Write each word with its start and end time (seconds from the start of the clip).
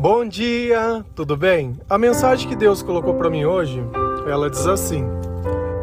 Bom 0.00 0.24
dia, 0.24 1.04
tudo 1.12 1.36
bem? 1.36 1.76
A 1.90 1.98
mensagem 1.98 2.48
que 2.48 2.54
Deus 2.54 2.84
colocou 2.84 3.14
para 3.14 3.28
mim 3.28 3.44
hoje, 3.44 3.82
ela 4.28 4.48
diz 4.48 4.64
assim: 4.64 5.04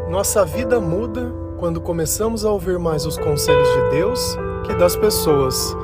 Nossa 0.10 0.46
vida 0.46 0.80
muda 0.80 1.34
quando 1.60 1.82
começamos 1.82 2.46
a 2.46 2.50
ouvir 2.50 2.80
mais 2.80 3.06
os 3.06 3.18
conselhos 3.18 3.68
de 3.68 3.90
Deus 3.90 4.38
que 4.66 4.74
das 4.74 4.96
pessoas. 4.96 5.76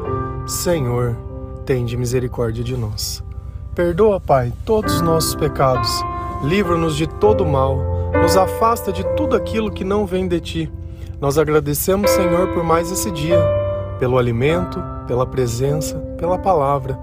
Senhor, 0.47 1.17
tende 1.65 1.97
misericórdia 1.97 2.63
de 2.63 2.77
nós. 2.77 3.21
Perdoa, 3.75 4.17
Pai, 4.17 4.53
todos 4.63 4.95
os 4.95 5.01
nossos 5.01 5.35
pecados. 5.35 5.91
Livra-nos 6.41 6.95
de 6.95 7.07
todo 7.07 7.45
mal. 7.45 7.79
Nos 8.13 8.37
afasta 8.37 8.93
de 8.93 9.03
tudo 9.17 9.35
aquilo 9.35 9.69
que 9.69 9.83
não 9.83 10.05
vem 10.05 10.25
de 10.25 10.39
ti. 10.39 10.71
Nós 11.19 11.37
agradecemos, 11.37 12.09
Senhor, 12.09 12.47
por 12.53 12.63
mais 12.63 12.93
esse 12.93 13.11
dia, 13.11 13.43
pelo 13.99 14.17
alimento, 14.17 14.81
pela 15.05 15.27
presença, 15.27 15.97
pela 16.17 16.39
palavra. 16.39 16.97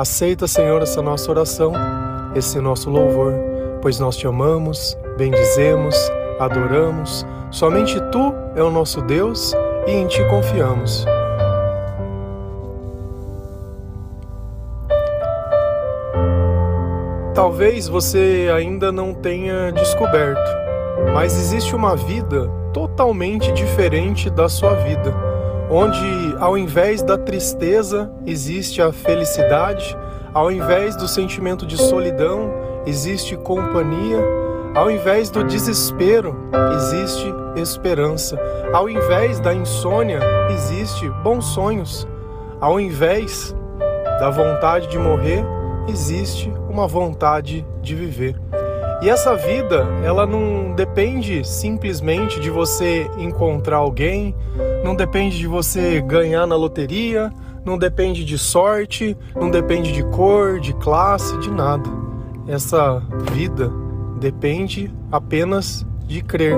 Aceita, 0.00 0.46
Senhor, 0.46 0.80
essa 0.80 1.02
nossa 1.02 1.30
oração, 1.30 1.74
esse 2.34 2.58
nosso 2.58 2.88
louvor, 2.88 3.34
pois 3.82 4.00
nós 4.00 4.16
te 4.16 4.26
amamos, 4.26 4.96
bendizemos, 5.18 5.94
adoramos. 6.38 7.26
Somente 7.50 8.00
tu 8.10 8.32
é 8.56 8.62
o 8.62 8.70
nosso 8.70 9.02
Deus 9.02 9.52
e 9.86 9.90
em 9.90 10.06
ti 10.06 10.24
confiamos. 10.30 11.04
Talvez 17.34 17.86
você 17.86 18.50
ainda 18.56 18.90
não 18.90 19.12
tenha 19.12 19.70
descoberto, 19.70 20.50
mas 21.12 21.34
existe 21.36 21.76
uma 21.76 21.94
vida 21.94 22.48
totalmente 22.72 23.52
diferente 23.52 24.30
da 24.30 24.48
sua 24.48 24.72
vida 24.76 25.14
onde 25.70 26.34
ao 26.40 26.58
invés 26.58 27.00
da 27.00 27.16
tristeza 27.16 28.10
existe 28.26 28.82
a 28.82 28.92
felicidade, 28.92 29.96
ao 30.34 30.50
invés 30.50 30.96
do 30.96 31.06
sentimento 31.06 31.64
de 31.64 31.76
solidão 31.76 32.52
existe 32.84 33.36
companhia, 33.36 34.18
ao 34.74 34.90
invés 34.90 35.30
do 35.30 35.44
desespero 35.44 36.36
existe 36.74 37.32
esperança, 37.56 38.38
ao 38.72 38.88
invés 38.88 39.38
da 39.38 39.54
insônia 39.54 40.20
existe 40.50 41.08
bons 41.22 41.44
sonhos, 41.46 42.06
ao 42.60 42.80
invés 42.80 43.54
da 44.18 44.28
vontade 44.28 44.88
de 44.88 44.98
morrer 44.98 45.44
existe 45.88 46.52
uma 46.68 46.86
vontade 46.86 47.66
de 47.80 47.94
viver. 47.94 48.49
E 49.02 49.08
essa 49.08 49.34
vida, 49.34 49.86
ela 50.04 50.26
não 50.26 50.74
depende 50.74 51.42
simplesmente 51.42 52.38
de 52.38 52.50
você 52.50 53.10
encontrar 53.18 53.78
alguém, 53.78 54.34
não 54.84 54.94
depende 54.94 55.38
de 55.38 55.46
você 55.46 56.02
ganhar 56.02 56.46
na 56.46 56.54
loteria, 56.54 57.32
não 57.64 57.78
depende 57.78 58.24
de 58.24 58.36
sorte, 58.36 59.16
não 59.34 59.50
depende 59.50 59.92
de 59.92 60.02
cor, 60.04 60.60
de 60.60 60.74
classe, 60.74 61.36
de 61.38 61.50
nada. 61.50 61.88
Essa 62.46 63.02
vida 63.32 63.72
depende 64.18 64.92
apenas 65.10 65.86
de 66.06 66.22
crer. 66.22 66.56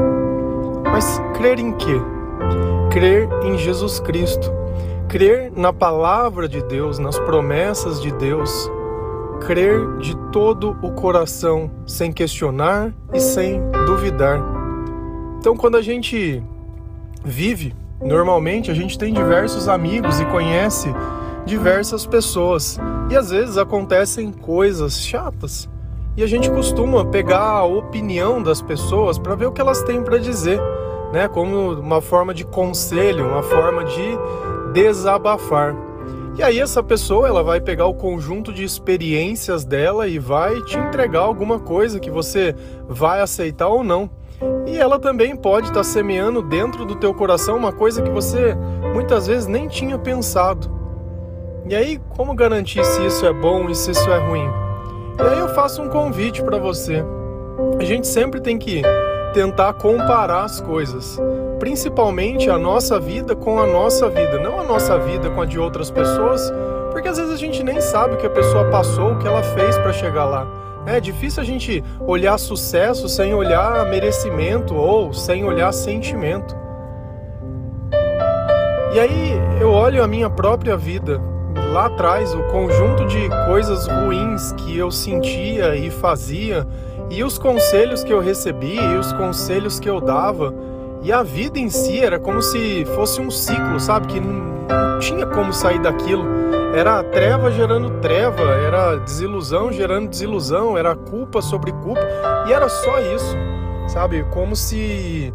Mas 0.85 1.23
crer 1.35 1.61
em 1.61 1.73
quê? 1.73 2.01
Crer 2.91 3.29
em 3.45 3.57
Jesus 3.57 4.01
Cristo. 4.01 4.53
Crer 5.09 5.53
na 5.55 5.73
palavra 5.73 6.49
de 6.49 6.61
Deus, 6.65 6.99
nas 6.99 7.19
promessas 7.21 8.01
de 8.01 8.11
Deus, 8.13 8.71
crer 9.47 9.99
de 9.99 10.17
todo 10.31 10.77
o 10.83 10.93
coração, 10.93 11.71
sem 11.87 12.13
questionar 12.13 12.93
e 13.13 13.21
sem 13.21 13.61
duvidar. 13.87 14.41
Então, 15.39 15.57
quando 15.57 15.77
a 15.77 15.83
gente 15.83 16.43
vive, 17.25 17.75
normalmente 18.01 18.71
a 18.71 18.75
gente 18.75 18.97
tem 18.97 19.13
diversos 19.13 19.69
amigos 19.69 20.21
e 20.21 20.25
conhece 20.27 20.89
diversas 21.45 22.07
pessoas, 22.07 22.79
e 23.11 23.17
às 23.17 23.31
vezes 23.31 23.59
acontecem 23.59 24.31
coisas 24.33 25.01
chatas. 25.01 25.69
E 26.17 26.23
a 26.23 26.27
gente 26.27 26.51
costuma 26.51 27.05
pegar 27.05 27.43
a 27.43 27.65
opinião 27.65 28.43
das 28.43 28.63
pessoas 28.63 29.19
para 29.19 29.35
ver 29.35 29.47
o 29.47 29.53
que 29.53 29.61
elas 29.61 29.83
têm 29.83 30.03
para 30.03 30.19
dizer, 30.19 30.61
né? 31.13 31.27
Como 31.27 31.73
uma 31.73 32.01
forma 32.01 32.33
de 32.35 32.45
conselho, 32.45 33.27
uma 33.27 33.43
forma 33.43 33.83
de 33.85 34.19
desabafar. 34.73 35.75
E 36.35 36.43
aí 36.43 36.59
essa 36.59 36.83
pessoa 36.83 37.29
ela 37.29 37.43
vai 37.43 37.61
pegar 37.61 37.87
o 37.87 37.95
conjunto 37.95 38.53
de 38.53 38.65
experiências 38.65 39.65
dela 39.65 40.09
e 40.09 40.19
vai 40.19 40.63
te 40.63 40.79
entregar 40.79 41.21
alguma 41.21 41.61
coisa 41.61 42.01
que 42.01 42.11
você 42.11 42.55
vai 42.89 43.21
aceitar 43.21 43.69
ou 43.69 43.85
não. 43.85 44.11
E 44.67 44.77
ela 44.77 44.99
também 44.99 45.37
pode 45.37 45.69
estar 45.69 45.85
semeando 45.85 46.41
dentro 46.41 46.87
do 46.87 46.97
teu 46.97 47.13
coração 47.13 47.57
uma 47.57 47.73
coisa 47.73 48.01
que 48.01 48.11
você 48.11 48.57
muitas 48.95 49.27
vezes 49.27 49.47
nem 49.47 49.69
tinha 49.69 49.99
pensado. 49.99 50.71
E 51.69 51.75
aí, 51.75 52.01
como 52.17 52.35
garantir 52.35 52.85
se 52.85 53.05
isso 53.07 53.27
é 53.27 53.33
bom 53.33 53.69
e 53.69 53.75
se 53.75 53.91
isso 53.91 54.11
é 54.11 54.19
ruim? 54.19 54.49
E 55.19 55.23
aí 55.23 55.39
eu 55.39 55.49
faço 55.51 55.83
um 55.83 55.89
convite 55.89 56.43
para 56.43 56.59
você. 56.59 57.05
A 57.79 57.85
gente 57.85 58.07
sempre 58.07 58.41
tem 58.41 58.59
que 58.59 58.83
tentar 59.35 59.75
comparar 59.75 60.45
as 60.45 60.61
coisas 60.61 61.21
principalmente 61.63 62.51
a 62.51 62.59
nossa 62.59 62.99
vida 62.99 63.37
com 63.37 63.61
a 63.61 63.65
nossa 63.65 64.09
vida, 64.09 64.37
não 64.37 64.59
a 64.59 64.65
nossa 64.65 64.99
vida 64.99 65.31
com 65.31 65.43
a 65.43 65.47
de 65.47 65.61
outras 65.61 65.93
pessoas, 65.93 66.53
porque 66.91 67.07
às 67.07 67.17
vezes 67.17 67.33
a 67.33 67.37
gente 67.37 67.63
nem 67.63 67.81
sabe 67.81 68.15
o 68.15 68.17
que 68.17 68.27
a 68.27 68.31
pessoa 68.31 68.65
passou, 68.65 69.13
o 69.13 69.19
que 69.21 69.29
ela 69.29 69.45
fez 69.45 69.79
para 69.79 69.93
chegar 69.93 70.25
lá. 70.25 70.45
É 70.85 70.99
difícil 70.99 71.41
a 71.41 71.47
gente 71.47 71.85
olhar 72.01 72.37
sucesso 72.37 73.09
sem 73.09 73.33
olhar 73.33 73.89
merecimento 73.89 74.75
ou 74.75 75.13
sem 75.13 75.45
olhar 75.45 75.71
sentimento. 75.71 76.53
E 78.93 78.99
aí 78.99 79.41
eu 79.61 79.71
olho 79.71 80.03
a 80.03 80.09
minha 80.09 80.29
própria 80.29 80.77
vida, 80.77 81.21
lá 81.73 81.87
atrás, 81.87 82.35
o 82.35 82.43
conjunto 82.51 83.07
de 83.07 83.29
coisas 83.47 83.87
ruins 83.87 84.51
que 84.51 84.77
eu 84.77 84.91
sentia 84.91 85.77
e 85.77 85.93
fazia, 85.93 86.67
e 87.09 87.23
os 87.23 87.39
conselhos 87.39 88.03
que 88.03 88.13
eu 88.13 88.19
recebia 88.19 88.83
e 88.83 88.97
os 88.97 89.13
conselhos 89.13 89.79
que 89.79 89.89
eu 89.89 90.01
dava, 90.01 90.72
e 91.03 91.11
a 91.11 91.23
vida 91.23 91.59
em 91.59 91.69
si 91.69 91.99
era 91.99 92.19
como 92.19 92.41
se 92.41 92.85
fosse 92.95 93.21
um 93.21 93.29
ciclo, 93.29 93.81
sabe? 93.81 94.07
Que 94.07 94.21
não, 94.21 94.33
não 94.69 94.99
tinha 95.01 95.27
como 95.27 95.53
sair 95.53 95.81
daquilo. 95.81 96.25
Era 96.75 97.03
treva 97.03 97.51
gerando 97.51 98.01
treva, 98.01 98.43
era 98.43 98.97
desilusão 98.97 99.73
gerando 99.73 100.09
desilusão, 100.09 100.79
era 100.79 100.95
culpa 100.95 101.43
sobre 101.43 101.73
culpa. 101.73 102.01
E 102.47 102.53
era 102.53 102.69
só 102.69 103.01
isso, 103.01 103.37
sabe? 103.89 104.25
Como 104.33 104.55
se 104.55 105.35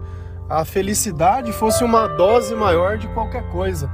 a 0.50 0.64
felicidade 0.64 1.52
fosse 1.52 1.84
uma 1.84 2.08
dose 2.08 2.56
maior 2.56 2.98
de 2.98 3.10
qualquer 3.10 3.44
coisa. 3.50 3.92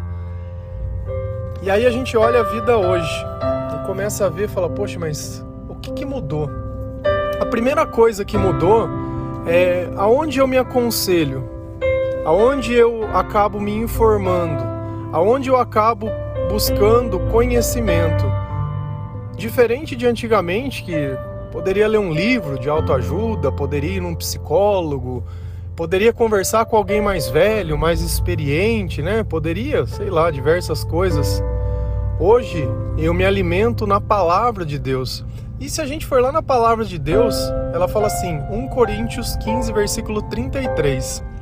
E 1.63 1.71
aí 1.71 1.87
a 1.87 1.89
gente 1.89 2.15
olha 2.15 2.41
a 2.41 2.43
vida 2.43 2.77
hoje 2.77 3.25
e 3.73 3.87
começa 3.87 4.27
a 4.27 4.29
ver 4.29 4.47
fala: 4.47 4.69
Poxa, 4.69 4.99
mas 4.99 5.43
o 5.67 5.73
que, 5.75 5.91
que 5.91 6.05
mudou? 6.05 6.51
A 7.41 7.45
primeira 7.47 7.83
coisa 7.87 8.23
que 8.23 8.37
mudou 8.37 8.87
é 9.47 9.89
aonde 9.97 10.37
eu 10.37 10.47
me 10.47 10.57
aconselho 10.57 11.51
aonde 12.25 12.73
eu 12.73 13.03
acabo 13.13 13.59
me 13.59 13.73
informando, 13.73 14.63
aonde 15.11 15.49
eu 15.49 15.57
acabo 15.57 16.07
buscando 16.49 17.19
conhecimento. 17.31 18.25
Diferente 19.35 19.95
de 19.95 20.07
antigamente, 20.07 20.83
que 20.83 21.17
poderia 21.51 21.87
ler 21.87 21.99
um 21.99 22.11
livro 22.11 22.57
de 22.57 22.69
autoajuda, 22.69 23.51
poderia 23.51 23.97
ir 23.97 24.01
num 24.01 24.15
psicólogo, 24.15 25.23
poderia 25.75 26.13
conversar 26.13 26.65
com 26.65 26.77
alguém 26.77 27.01
mais 27.01 27.27
velho, 27.29 27.77
mais 27.77 28.01
experiente, 28.01 29.01
né? 29.01 29.23
Poderia, 29.23 29.85
sei 29.85 30.09
lá, 30.09 30.31
diversas 30.31 30.83
coisas. 30.83 31.43
Hoje 32.19 32.67
eu 32.97 33.13
me 33.13 33.25
alimento 33.25 33.85
na 33.85 33.99
palavra 33.99 34.65
de 34.65 34.79
Deus. 34.79 35.25
E 35.59 35.69
se 35.69 35.81
a 35.81 35.85
gente 35.85 36.05
for 36.05 36.21
lá 36.21 36.31
na 36.31 36.41
palavra 36.41 36.85
de 36.85 36.97
Deus, 36.97 37.35
ela 37.73 37.87
fala 37.87 38.07
assim, 38.07 38.39
1 38.49 38.67
Coríntios 38.69 39.35
15, 39.37 39.73
versículo 39.73 40.21
33. 40.23 41.32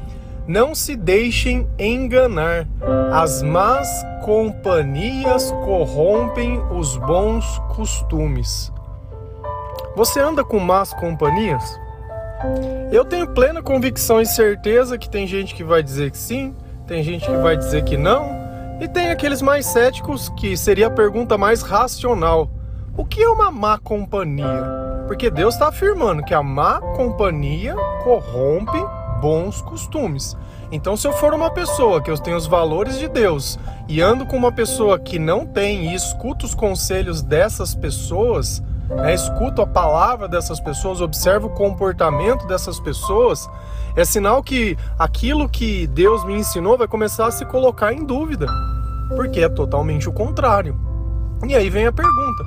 Não 0.47 0.73
se 0.73 0.95
deixem 0.95 1.67
enganar. 1.77 2.67
As 3.11 3.41
más 3.43 3.87
companhias 4.23 5.51
corrompem 5.63 6.61
os 6.71 6.97
bons 6.97 7.59
costumes. 7.75 8.71
Você 9.95 10.19
anda 10.19 10.43
com 10.43 10.59
más 10.59 10.93
companhias? 10.93 11.79
Eu 12.91 13.05
tenho 13.05 13.27
plena 13.27 13.61
convicção 13.61 14.19
e 14.19 14.25
certeza 14.25 14.97
que 14.97 15.09
tem 15.09 15.27
gente 15.27 15.53
que 15.53 15.63
vai 15.63 15.83
dizer 15.83 16.11
que 16.11 16.17
sim, 16.17 16.55
tem 16.87 17.03
gente 17.03 17.25
que 17.25 17.37
vai 17.37 17.55
dizer 17.55 17.83
que 17.83 17.95
não, 17.97 18.25
e 18.79 18.87
tem 18.87 19.11
aqueles 19.11 19.41
mais 19.41 19.65
céticos 19.67 20.29
que 20.29 20.57
seria 20.57 20.87
a 20.87 20.91
pergunta 20.91 21.37
mais 21.37 21.61
racional: 21.61 22.49
o 22.97 23.05
que 23.05 23.21
é 23.21 23.29
uma 23.29 23.51
má 23.51 23.77
companhia? 23.77 24.65
Porque 25.07 25.29
Deus 25.29 25.53
está 25.53 25.67
afirmando 25.67 26.23
que 26.23 26.33
a 26.33 26.41
má 26.41 26.79
companhia 26.95 27.75
corrompe 28.03 28.83
bons 29.21 29.61
costumes. 29.61 30.35
Então, 30.71 30.97
se 30.97 31.07
eu 31.07 31.13
for 31.13 31.33
uma 31.33 31.51
pessoa 31.51 32.01
que 32.01 32.09
eu 32.09 32.17
tenho 32.17 32.37
os 32.37 32.47
valores 32.47 32.97
de 32.97 33.07
Deus 33.07 33.59
e 33.87 34.01
ando 34.01 34.25
com 34.25 34.35
uma 34.35 34.51
pessoa 34.51 34.97
que 34.97 35.19
não 35.19 35.45
tem 35.45 35.91
e 35.91 35.95
escuto 35.95 36.45
os 36.45 36.55
conselhos 36.55 37.21
dessas 37.21 37.75
pessoas, 37.75 38.63
né, 38.89 39.13
escuto 39.13 39.61
a 39.61 39.67
palavra 39.67 40.27
dessas 40.27 40.59
pessoas, 40.59 41.01
observo 41.01 41.47
o 41.47 41.51
comportamento 41.51 42.47
dessas 42.47 42.79
pessoas, 42.79 43.49
é 43.95 44.05
sinal 44.05 44.41
que 44.41 44.77
aquilo 44.97 45.47
que 45.47 45.87
Deus 45.87 46.23
me 46.23 46.33
ensinou 46.33 46.77
vai 46.77 46.87
começar 46.87 47.27
a 47.27 47.31
se 47.31 47.45
colocar 47.45 47.93
em 47.93 48.05
dúvida, 48.05 48.47
porque 49.15 49.41
é 49.41 49.49
totalmente 49.49 50.07
o 50.07 50.13
contrário. 50.13 50.79
E 51.45 51.53
aí 51.53 51.69
vem 51.69 51.87
a 51.87 51.91
pergunta: 51.91 52.43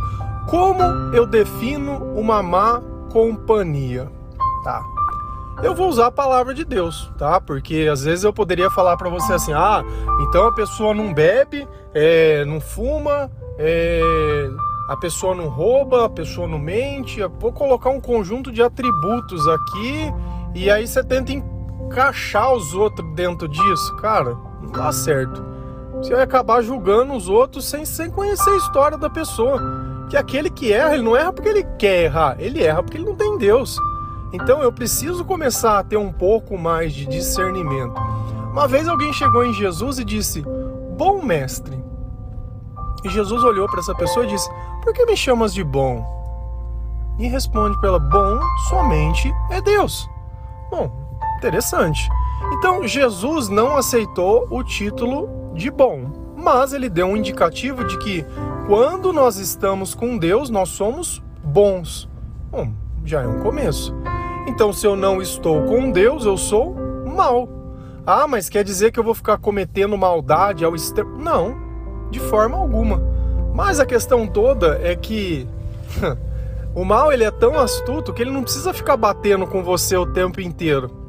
Como 0.49 0.82
eu 1.15 1.27
defino 1.27 1.99
uma 2.15 2.43
má 2.43 2.81
companhia? 3.12 4.11
Tá. 4.62 4.94
Eu 5.62 5.75
vou 5.75 5.89
usar 5.89 6.06
a 6.06 6.11
palavra 6.11 6.53
de 6.53 6.65
Deus, 6.65 7.11
tá? 7.17 7.41
Porque 7.41 7.89
às 7.91 8.05
vezes 8.05 8.25
eu 8.25 8.33
poderia 8.33 8.71
falar 8.71 8.97
para 8.97 9.09
você 9.09 9.33
assim: 9.33 9.53
ah, 9.53 9.83
então 10.29 10.47
a 10.47 10.53
pessoa 10.53 10.93
não 10.95 11.12
bebe, 11.12 11.67
é, 11.95 12.45
não 12.45 12.61
fuma, 12.61 13.31
é, 13.59 14.03
a 14.89 14.97
pessoa 14.97 15.35
não 15.35 15.49
rouba, 15.49 16.06
a 16.06 16.09
pessoa 16.09 16.47
não 16.49 16.59
mente. 16.59 17.21
Eu 17.21 17.31
vou 17.31 17.53
colocar 17.53 17.91
um 17.91 18.01
conjunto 18.01 18.51
de 18.51 18.62
atributos 18.62 19.47
aqui 19.49 20.12
e 20.55 20.71
aí 20.71 20.87
você 20.87 21.03
tenta 21.03 21.33
encaixar 21.33 22.53
os 22.53 22.75
outros 22.75 23.06
dentro 23.15 23.49
disso. 23.49 23.97
Cara, 23.97 24.37
não 24.61 24.71
dá 24.71 24.93
certo. 24.93 25.43
Você 25.97 26.12
vai 26.12 26.25
acabar 26.25 26.62
julgando 26.62 27.15
os 27.15 27.29
outros 27.29 27.65
sem, 27.65 27.85
sem 27.85 28.11
conhecer 28.11 28.51
a 28.51 28.56
história 28.56 28.99
da 28.99 29.09
pessoa. 29.09 29.61
Que 30.11 30.17
aquele 30.17 30.51
que 30.51 30.73
erra, 30.73 30.95
ele 30.95 31.03
não 31.03 31.17
erra 31.17 31.33
porque 31.33 31.49
ele 31.49 31.65
quer 31.79 32.05
errar, 32.05 32.37
ele 32.39 32.62
erra 32.62 32.83
porque 32.83 32.99
ele 32.99 33.06
não 33.06 33.15
tem 33.15 33.39
Deus. 33.39 33.79
Então 34.35 34.61
eu 34.61 34.73
preciso 34.73 35.25
começar 35.25 35.79
a 35.79 35.85
ter 35.85 35.97
um 35.97 36.13
pouco 36.13 36.59
mais 36.59 36.93
de 36.93 37.07
discernimento. 37.07 37.95
Uma 38.51 38.67
vez 38.67 38.89
alguém 38.89 39.13
chegou 39.13 39.45
em 39.45 39.55
Jesus 39.55 40.01
e 40.01 40.05
disse: 40.05 40.45
Bom 40.99 41.23
mestre. 41.23 41.79
E 43.05 43.09
Jesus 43.09 43.45
olhou 43.45 43.69
para 43.69 43.79
essa 43.79 43.95
pessoa 43.95 44.27
e 44.27 44.31
disse: 44.31 44.51
Por 44.83 44.93
que 44.93 45.07
me 45.07 45.17
chamas 45.17 45.55
de 45.55 45.63
bom? 45.63 46.05
E 47.17 47.29
responde 47.29 47.79
para 47.79 47.91
ela: 47.91 47.99
Bom 48.01 48.41
somente 48.69 49.33
é 49.53 49.61
Deus. 49.61 50.11
Bom, 50.69 50.91
interessante. 51.39 52.01
Então 52.55 52.85
Jesus 52.89 53.49
não 53.49 53.77
aceitou 53.77 54.49
o 54.51 54.65
título 54.65 55.53
de 55.55 55.71
bom, 55.71 56.35
mas 56.37 56.73
ele 56.73 56.91
deu 56.91 57.07
um 57.07 57.17
indicativo 57.17 57.85
de 57.85 57.97
que 57.99 58.27
quando 58.67 59.13
nós 59.13 59.37
estamos 59.37 59.95
com 59.95 60.19
Deus, 60.19 60.51
nós 60.51 60.71
somos 60.71 61.23
bons. 61.41 62.09
Bom, 62.51 62.73
já 63.05 63.23
é 63.23 63.29
um 63.29 63.41
começo. 63.41 63.95
Então, 64.55 64.73
se 64.73 64.87
eu 64.87 64.95
não 64.95 65.21
estou 65.21 65.65
com 65.65 65.91
Deus, 65.91 66.25
eu 66.25 66.37
sou 66.37 66.77
mal. 67.05 67.49
Ah, 68.06 68.29
mas 68.29 68.49
quer 68.49 68.62
dizer 68.62 68.93
que 68.93 69.01
eu 69.01 69.03
vou 69.03 69.12
ficar 69.12 69.37
cometendo 69.37 69.99
maldade 69.99 70.65
ao 70.65 70.77
extremo? 70.77 71.19
Não, 71.19 71.56
de 72.09 72.21
forma 72.21 72.56
alguma. 72.56 73.03
Mas 73.53 73.81
a 73.81 73.85
questão 73.85 74.29
toda 74.29 74.79
é 74.81 74.95
que 74.95 75.45
o 76.73 76.85
mal 76.85 77.12
ele 77.12 77.25
é 77.25 77.33
tão 77.33 77.59
astuto 77.59 78.12
que 78.12 78.23
ele 78.23 78.31
não 78.31 78.45
precisa 78.45 78.73
ficar 78.73 78.97
batendo 78.97 79.45
com 79.45 79.61
você 79.61 79.97
o 79.97 80.06
tempo 80.06 80.41
inteiro 80.41 81.03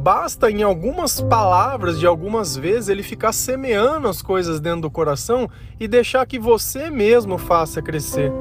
basta 0.00 0.50
em 0.50 0.62
algumas 0.62 1.20
palavras 1.20 2.00
de 2.00 2.06
algumas 2.06 2.56
vezes 2.56 2.88
ele 2.88 3.02
ficar 3.02 3.32
semeando 3.32 4.08
as 4.08 4.22
coisas 4.22 4.58
dentro 4.58 4.80
do 4.80 4.90
coração 4.90 5.46
e 5.78 5.86
deixar 5.86 6.24
que 6.24 6.38
você 6.38 6.88
mesmo 6.88 7.36
faça 7.36 7.82
crescer. 7.82 8.32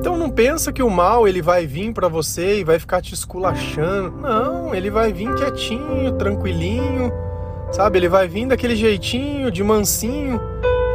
Então 0.00 0.16
não 0.16 0.30
pensa 0.30 0.72
que 0.72 0.82
o 0.82 0.88
mal 0.88 1.28
ele 1.28 1.42
vai 1.42 1.66
vir 1.66 1.92
para 1.92 2.08
você 2.08 2.60
e 2.60 2.64
vai 2.64 2.78
ficar 2.78 3.02
te 3.02 3.12
esculachando. 3.12 4.12
Não, 4.22 4.74
ele 4.74 4.90
vai 4.90 5.12
vir 5.12 5.32
quietinho, 5.34 6.12
tranquilinho, 6.12 7.12
sabe? 7.70 7.98
Ele 7.98 8.08
vai 8.08 8.26
vir 8.26 8.46
daquele 8.46 8.74
jeitinho, 8.74 9.50
de 9.50 9.62
mansinho. 9.62 10.40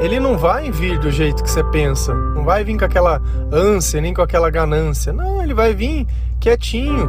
Ele 0.01 0.19
não 0.19 0.39
vai 0.39 0.71
vir 0.71 0.97
do 0.97 1.11
jeito 1.11 1.43
que 1.43 1.51
você 1.51 1.63
pensa. 1.65 2.15
Não 2.15 2.43
vai 2.43 2.63
vir 2.63 2.79
com 2.79 2.85
aquela 2.85 3.21
ânsia, 3.51 4.01
nem 4.01 4.11
com 4.11 4.23
aquela 4.23 4.49
ganância. 4.49 5.13
Não, 5.13 5.41
ele 5.41 5.53
vai 5.53 5.75
vir 5.75 6.07
quietinho, 6.39 7.07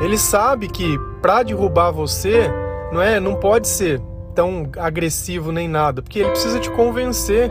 ele 0.00 0.16
sabe 0.16 0.68
que 0.68 0.98
para 1.20 1.42
derrubar 1.42 1.90
você, 1.90 2.50
não 2.90 3.02
é, 3.02 3.20
não 3.20 3.34
pode 3.34 3.68
ser 3.68 4.00
tão 4.34 4.70
agressivo 4.78 5.52
nem 5.52 5.68
nada, 5.68 6.00
porque 6.00 6.20
ele 6.20 6.30
precisa 6.30 6.58
te 6.58 6.70
convencer. 6.70 7.50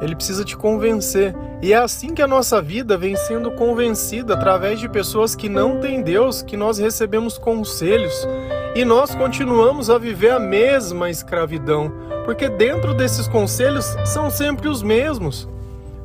Ele 0.00 0.14
precisa 0.14 0.44
te 0.44 0.56
convencer. 0.56 1.34
E 1.60 1.72
é 1.72 1.76
assim 1.76 2.14
que 2.14 2.22
a 2.22 2.28
nossa 2.28 2.62
vida 2.62 2.96
vem 2.96 3.16
sendo 3.16 3.50
convencida 3.50 4.34
através 4.34 4.78
de 4.78 4.88
pessoas 4.88 5.34
que 5.34 5.48
não 5.48 5.80
têm 5.80 6.02
Deus, 6.02 6.42
que 6.42 6.56
nós 6.56 6.78
recebemos 6.78 7.36
conselhos 7.36 8.26
e 8.74 8.84
nós 8.84 9.14
continuamos 9.14 9.90
a 9.90 9.98
viver 9.98 10.30
a 10.30 10.38
mesma 10.38 11.10
escravidão, 11.10 11.92
porque 12.24 12.48
dentro 12.48 12.94
desses 12.94 13.26
conselhos 13.26 13.84
são 14.04 14.30
sempre 14.30 14.68
os 14.68 14.82
mesmos. 14.82 15.48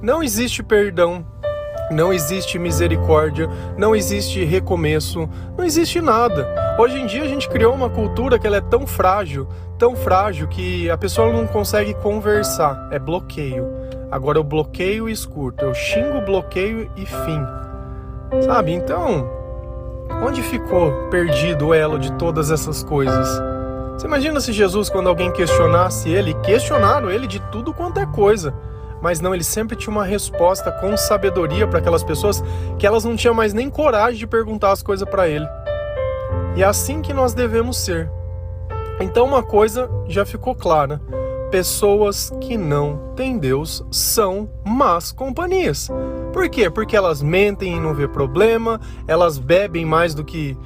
Não 0.01 0.23
existe 0.23 0.63
perdão, 0.63 1.25
não 1.91 2.11
existe 2.11 2.57
misericórdia, 2.57 3.47
não 3.77 3.95
existe 3.95 4.43
recomeço, 4.43 5.29
não 5.57 5.63
existe 5.63 6.01
nada. 6.01 6.47
Hoje 6.79 6.97
em 6.97 7.05
dia 7.05 7.23
a 7.23 7.27
gente 7.27 7.47
criou 7.47 7.73
uma 7.73 7.89
cultura 7.89 8.39
que 8.39 8.47
ela 8.47 8.57
é 8.57 8.61
tão 8.61 8.87
frágil, 8.87 9.47
tão 9.77 9.95
frágil 9.95 10.47
que 10.47 10.89
a 10.89 10.97
pessoa 10.97 11.31
não 11.31 11.45
consegue 11.45 11.93
conversar, 11.95 12.89
é 12.91 12.97
bloqueio. 12.97 13.82
Agora 14.13 14.37
eu 14.37 14.43
bloqueio 14.43 15.09
e 15.09 15.11
escuto, 15.11 15.65
eu 15.65 15.73
xingo, 15.73 16.21
bloqueio 16.21 16.89
e 16.95 17.05
fim. 17.05 18.41
Sabe? 18.45 18.71
Então, 18.71 19.27
onde 20.23 20.43
ficou 20.43 21.09
perdido 21.09 21.67
o 21.67 21.73
elo 21.73 21.97
de 21.97 22.11
todas 22.13 22.51
essas 22.51 22.83
coisas? 22.83 23.27
Você 23.93 24.05
imagina 24.05 24.39
se 24.39 24.53
Jesus, 24.53 24.87
quando 24.87 25.09
alguém 25.09 25.31
questionasse 25.31 26.09
ele, 26.09 26.35
questionaram 26.35 27.09
ele 27.09 27.25
de 27.25 27.39
tudo 27.51 27.73
quanto 27.73 27.99
é 27.99 28.05
coisa 28.05 28.53
mas 29.03 29.19
não, 29.19 29.35
ele 29.35 29.43
sempre 29.43 29.75
tinha 29.75 29.91
uma 29.91 30.05
resposta 30.05 30.71
com 30.71 30.95
sabedoria 30.95 31.67
para 31.67 31.79
aquelas 31.79 32.05
pessoas 32.05 32.41
que 32.79 32.87
elas 32.87 33.03
não 33.03 33.17
tinham 33.17 33.33
mais 33.33 33.53
nem 33.53 33.69
coragem 33.69 34.17
de 34.17 34.25
perguntar 34.25 34.71
as 34.71 34.81
coisas 34.81 35.07
para 35.07 35.27
ele. 35.27 35.45
E 36.55 36.63
é 36.63 36.65
assim 36.65 37.01
que 37.01 37.11
nós 37.11 37.33
devemos 37.33 37.75
ser. 37.75 38.09
Então, 39.01 39.25
uma 39.25 39.43
coisa 39.43 39.89
já 40.07 40.25
ficou 40.25 40.55
clara: 40.55 41.01
pessoas 41.53 42.33
que 42.41 42.57
não 42.57 43.13
têm 43.15 43.37
Deus 43.37 43.85
são 43.91 44.49
más 44.65 45.11
companhias. 45.11 45.87
Por 46.33 46.49
quê? 46.49 46.67
Porque 46.67 46.95
elas 46.95 47.21
mentem 47.21 47.77
e 47.77 47.79
não 47.79 47.93
vê 47.93 48.07
problema, 48.07 48.81
elas 49.07 49.37
bebem 49.37 49.85
mais 49.85 50.15
do 50.15 50.23
que 50.23 50.57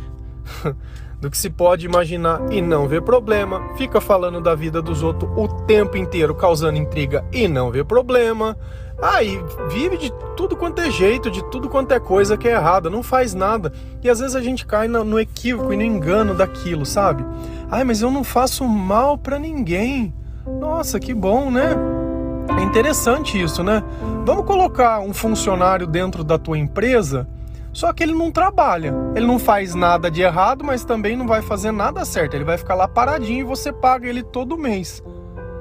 do 1.19 1.29
que 1.29 1.37
se 1.37 1.49
pode 1.49 1.85
imaginar 1.85 2.39
e 2.49 2.61
não 2.61 2.87
vê 2.87 3.01
problema, 3.01 3.75
fica 3.75 3.99
falando 3.99 4.39
da 4.39 4.55
vida 4.55 4.81
dos 4.81 5.03
outros 5.03 5.29
o 5.35 5.49
tempo 5.65 5.97
inteiro, 5.97 6.33
causando 6.33 6.77
intriga 6.77 7.25
e 7.33 7.49
não 7.49 7.69
vê 7.69 7.83
problema. 7.83 8.57
Aí 9.01 9.37
ah, 9.37 9.67
vive 9.67 9.97
de 9.97 10.09
tudo 10.37 10.55
quanto 10.55 10.79
é 10.79 10.89
jeito, 10.89 11.29
de 11.29 11.43
tudo 11.51 11.67
quanto 11.67 11.91
é 11.91 11.99
coisa 11.99 12.37
que 12.37 12.47
é 12.47 12.53
errada, 12.53 12.89
não 12.89 13.03
faz 13.03 13.33
nada. 13.33 13.73
E 14.01 14.09
às 14.09 14.19
vezes 14.19 14.37
a 14.37 14.41
gente 14.41 14.65
cai 14.65 14.87
no, 14.87 15.19
equívoco 15.19 15.73
e 15.73 15.75
no 15.75 15.83
engano 15.83 16.33
daquilo, 16.33 16.85
sabe? 16.85 17.25
Ai, 17.69 17.83
mas 17.83 18.01
eu 18.01 18.09
não 18.09 18.23
faço 18.23 18.63
mal 18.63 19.17
para 19.17 19.37
ninguém. 19.37 20.13
Nossa, 20.59 20.99
que 20.99 21.13
bom, 21.13 21.51
né? 21.51 21.75
É 22.57 22.63
interessante 22.63 23.41
isso, 23.41 23.63
né? 23.63 23.83
Vamos 24.25 24.45
colocar 24.45 24.99
um 24.99 25.13
funcionário 25.13 25.85
dentro 25.85 26.23
da 26.23 26.37
tua 26.37 26.57
empresa 26.57 27.27
só 27.77 27.93
que 27.93 28.01
ele 28.01 28.15
não 28.15 28.31
trabalha, 28.31 28.91
ele 29.15 29.27
não 29.27 29.37
faz 29.37 29.75
nada 29.75 30.09
de 30.09 30.23
errado, 30.23 30.63
mas 30.63 30.83
também 30.83 31.15
não 31.15 31.27
vai 31.27 31.43
fazer 31.43 31.71
nada 31.71 32.03
certo. 32.05 32.33
Ele 32.33 32.43
vai 32.43 32.57
ficar 32.57 32.73
lá 32.73 32.87
paradinho 32.87 33.41
e 33.41 33.43
você 33.43 33.71
paga 33.71 34.07
ele 34.07 34.23
todo 34.23 34.57
mês. 34.57 35.03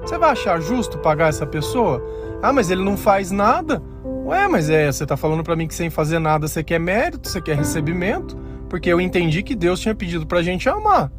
Você 0.00 0.16
vai 0.16 0.30
achar 0.30 0.58
justo 0.58 0.96
pagar 0.96 1.28
essa 1.28 1.46
pessoa? 1.46 2.02
Ah, 2.42 2.54
mas 2.54 2.70
ele 2.70 2.82
não 2.82 2.96
faz 2.96 3.30
nada? 3.30 3.82
Ué, 4.24 4.48
mas 4.48 4.70
é, 4.70 4.90
você 4.90 5.04
tá 5.04 5.14
falando 5.14 5.44
para 5.44 5.54
mim 5.54 5.66
que 5.66 5.74
sem 5.74 5.90
fazer 5.90 6.18
nada 6.18 6.48
você 6.48 6.64
quer 6.64 6.80
mérito, 6.80 7.28
você 7.28 7.38
quer 7.38 7.54
recebimento? 7.54 8.34
Porque 8.66 8.88
eu 8.88 8.98
entendi 8.98 9.42
que 9.42 9.54
Deus 9.54 9.78
tinha 9.78 9.94
pedido 9.94 10.26
pra 10.26 10.42
gente 10.42 10.70
amar, 10.70 11.12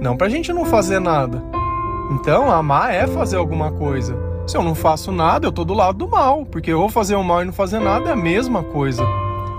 não 0.00 0.16
pra 0.16 0.28
gente 0.28 0.52
não 0.52 0.64
fazer 0.64 0.98
nada. 0.98 1.40
Então, 2.10 2.50
amar 2.50 2.92
é 2.92 3.06
fazer 3.06 3.36
alguma 3.36 3.72
coisa. 3.72 4.16
Se 4.46 4.56
eu 4.56 4.62
não 4.62 4.74
faço 4.74 5.10
nada, 5.10 5.46
eu 5.46 5.52
tô 5.52 5.64
do 5.64 5.72
lado 5.72 5.98
do 5.98 6.08
mal, 6.08 6.44
porque 6.44 6.70
eu 6.70 6.78
vou 6.78 6.88
fazer 6.88 7.14
o 7.14 7.24
mal 7.24 7.42
e 7.42 7.46
não 7.46 7.52
fazer 7.52 7.78
nada 7.78 8.10
é 8.10 8.12
a 8.12 8.16
mesma 8.16 8.62
coisa. 8.62 9.02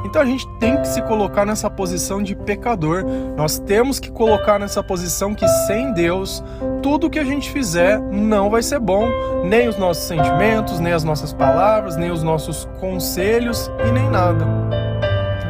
Então 0.05 0.21
a 0.21 0.25
gente 0.25 0.47
tem 0.59 0.79
que 0.79 0.87
se 0.87 1.01
colocar 1.01 1.45
nessa 1.45 1.67
posição 1.67 2.21
de 2.21 2.35
pecador. 2.35 3.03
Nós 3.35 3.57
temos 3.57 3.99
que 3.99 4.11
colocar 4.11 4.59
nessa 4.59 4.83
posição 4.83 5.33
que 5.33 5.47
sem 5.65 5.91
Deus, 5.93 6.43
tudo 6.83 7.09
que 7.09 7.17
a 7.17 7.23
gente 7.23 7.49
fizer 7.49 7.99
não 7.99 8.49
vai 8.51 8.61
ser 8.61 8.79
bom, 8.79 9.07
nem 9.43 9.67
os 9.67 9.77
nossos 9.77 10.03
sentimentos, 10.03 10.79
nem 10.79 10.93
as 10.93 11.03
nossas 11.03 11.33
palavras, 11.33 11.97
nem 11.97 12.11
os 12.11 12.21
nossos 12.21 12.69
conselhos 12.79 13.69
e 13.87 13.91
nem 13.91 14.07
nada. 14.07 14.45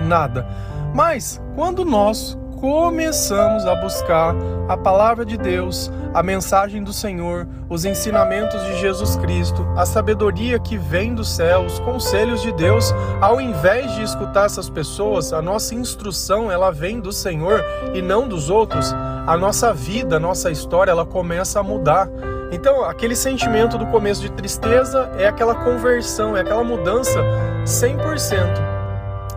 Nada. 0.07 0.47
Mas 0.93 1.41
quando 1.53 1.83
nós 1.83 2.37
começamos 2.65 3.63
a 3.67 3.75
buscar 3.75 4.33
a 4.67 4.75
palavra 4.75 5.23
de 5.23 5.37
Deus, 5.37 5.91
a 6.15 6.23
mensagem 6.23 6.83
do 6.83 6.91
Senhor, 6.91 7.47
os 7.69 7.85
ensinamentos 7.85 8.59
de 8.63 8.79
Jesus 8.79 9.15
Cristo, 9.17 9.63
a 9.77 9.85
sabedoria 9.85 10.57
que 10.57 10.75
vem 10.75 11.13
do 11.13 11.23
céu, 11.23 11.61
os 11.61 11.77
conselhos 11.77 12.41
de 12.41 12.51
Deus, 12.51 12.91
ao 13.21 13.39
invés 13.39 13.93
de 13.93 14.01
escutar 14.01 14.47
essas 14.47 14.67
pessoas, 14.67 15.31
a 15.31 15.43
nossa 15.43 15.75
instrução 15.75 16.51
ela 16.51 16.71
vem 16.71 16.99
do 16.99 17.11
Senhor 17.11 17.63
e 17.93 18.01
não 18.01 18.27
dos 18.27 18.49
outros. 18.49 18.91
A 19.27 19.37
nossa 19.37 19.71
vida, 19.71 20.15
a 20.15 20.19
nossa 20.19 20.49
história, 20.49 20.89
ela 20.89 21.05
começa 21.05 21.59
a 21.59 21.63
mudar. 21.63 22.09
Então, 22.51 22.83
aquele 22.83 23.15
sentimento 23.15 23.77
do 23.77 23.85
começo 23.85 24.23
de 24.23 24.31
tristeza 24.31 25.11
é 25.19 25.27
aquela 25.27 25.53
conversão, 25.53 26.35
é 26.35 26.41
aquela 26.41 26.63
mudança 26.63 27.19
100%. 27.63 28.75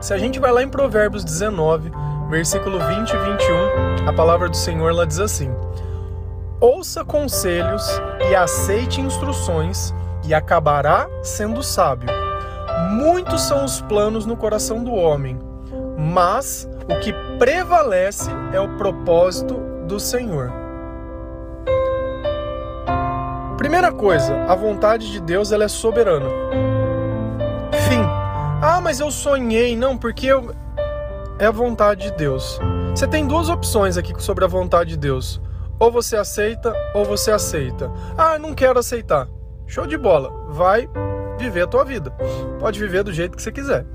Se 0.00 0.14
a 0.14 0.18
gente 0.18 0.38
vai 0.38 0.50
lá 0.50 0.62
em 0.62 0.68
Provérbios 0.68 1.24
19, 1.24 1.92
versículo 2.28 2.78
20 2.78 3.10
e 3.10 3.16
21, 3.16 4.08
a 4.08 4.12
palavra 4.12 4.48
do 4.48 4.56
Senhor 4.56 4.90
ela 4.90 5.06
diz 5.06 5.18
assim: 5.18 5.50
Ouça 6.60 7.04
conselhos 7.04 7.84
e 8.30 8.34
aceite 8.34 9.00
instruções, 9.00 9.94
e 10.24 10.34
acabará 10.34 11.08
sendo 11.22 11.62
sábio. 11.62 12.08
Muitos 12.90 13.42
são 13.42 13.64
os 13.64 13.80
planos 13.82 14.26
no 14.26 14.36
coração 14.36 14.82
do 14.84 14.92
homem, 14.92 15.38
mas 15.96 16.68
o 16.88 16.98
que 17.00 17.12
prevalece 17.38 18.30
é 18.52 18.60
o 18.60 18.76
propósito 18.76 19.54
do 19.86 19.98
Senhor. 19.98 20.52
Primeira 23.56 23.90
coisa, 23.90 24.34
a 24.48 24.54
vontade 24.54 25.10
de 25.10 25.20
Deus 25.20 25.50
ela 25.50 25.64
é 25.64 25.68
soberana. 25.68 26.28
Fim. 27.88 28.02
Ah, 28.62 28.80
mas 28.80 29.00
eu 29.00 29.10
sonhei, 29.10 29.76
não, 29.76 29.96
porque 29.96 30.26
eu... 30.26 30.54
é 31.38 31.46
a 31.46 31.50
vontade 31.50 32.10
de 32.10 32.16
Deus. 32.16 32.58
Você 32.90 33.06
tem 33.06 33.26
duas 33.26 33.48
opções 33.48 33.96
aqui 33.96 34.12
sobre 34.22 34.44
a 34.44 34.48
vontade 34.48 34.90
de 34.90 34.96
Deus. 34.96 35.40
Ou 35.78 35.92
você 35.92 36.16
aceita, 36.16 36.74
ou 36.94 37.04
você 37.04 37.30
aceita. 37.30 37.90
Ah, 38.16 38.38
não 38.38 38.54
quero 38.54 38.78
aceitar. 38.78 39.28
Show 39.66 39.86
de 39.86 39.96
bola. 39.96 40.32
Vai 40.48 40.88
viver 41.38 41.62
a 41.62 41.66
tua 41.66 41.84
vida. 41.84 42.10
Pode 42.58 42.80
viver 42.80 43.04
do 43.04 43.12
jeito 43.12 43.36
que 43.36 43.42
você 43.42 43.52
quiser. 43.52 43.86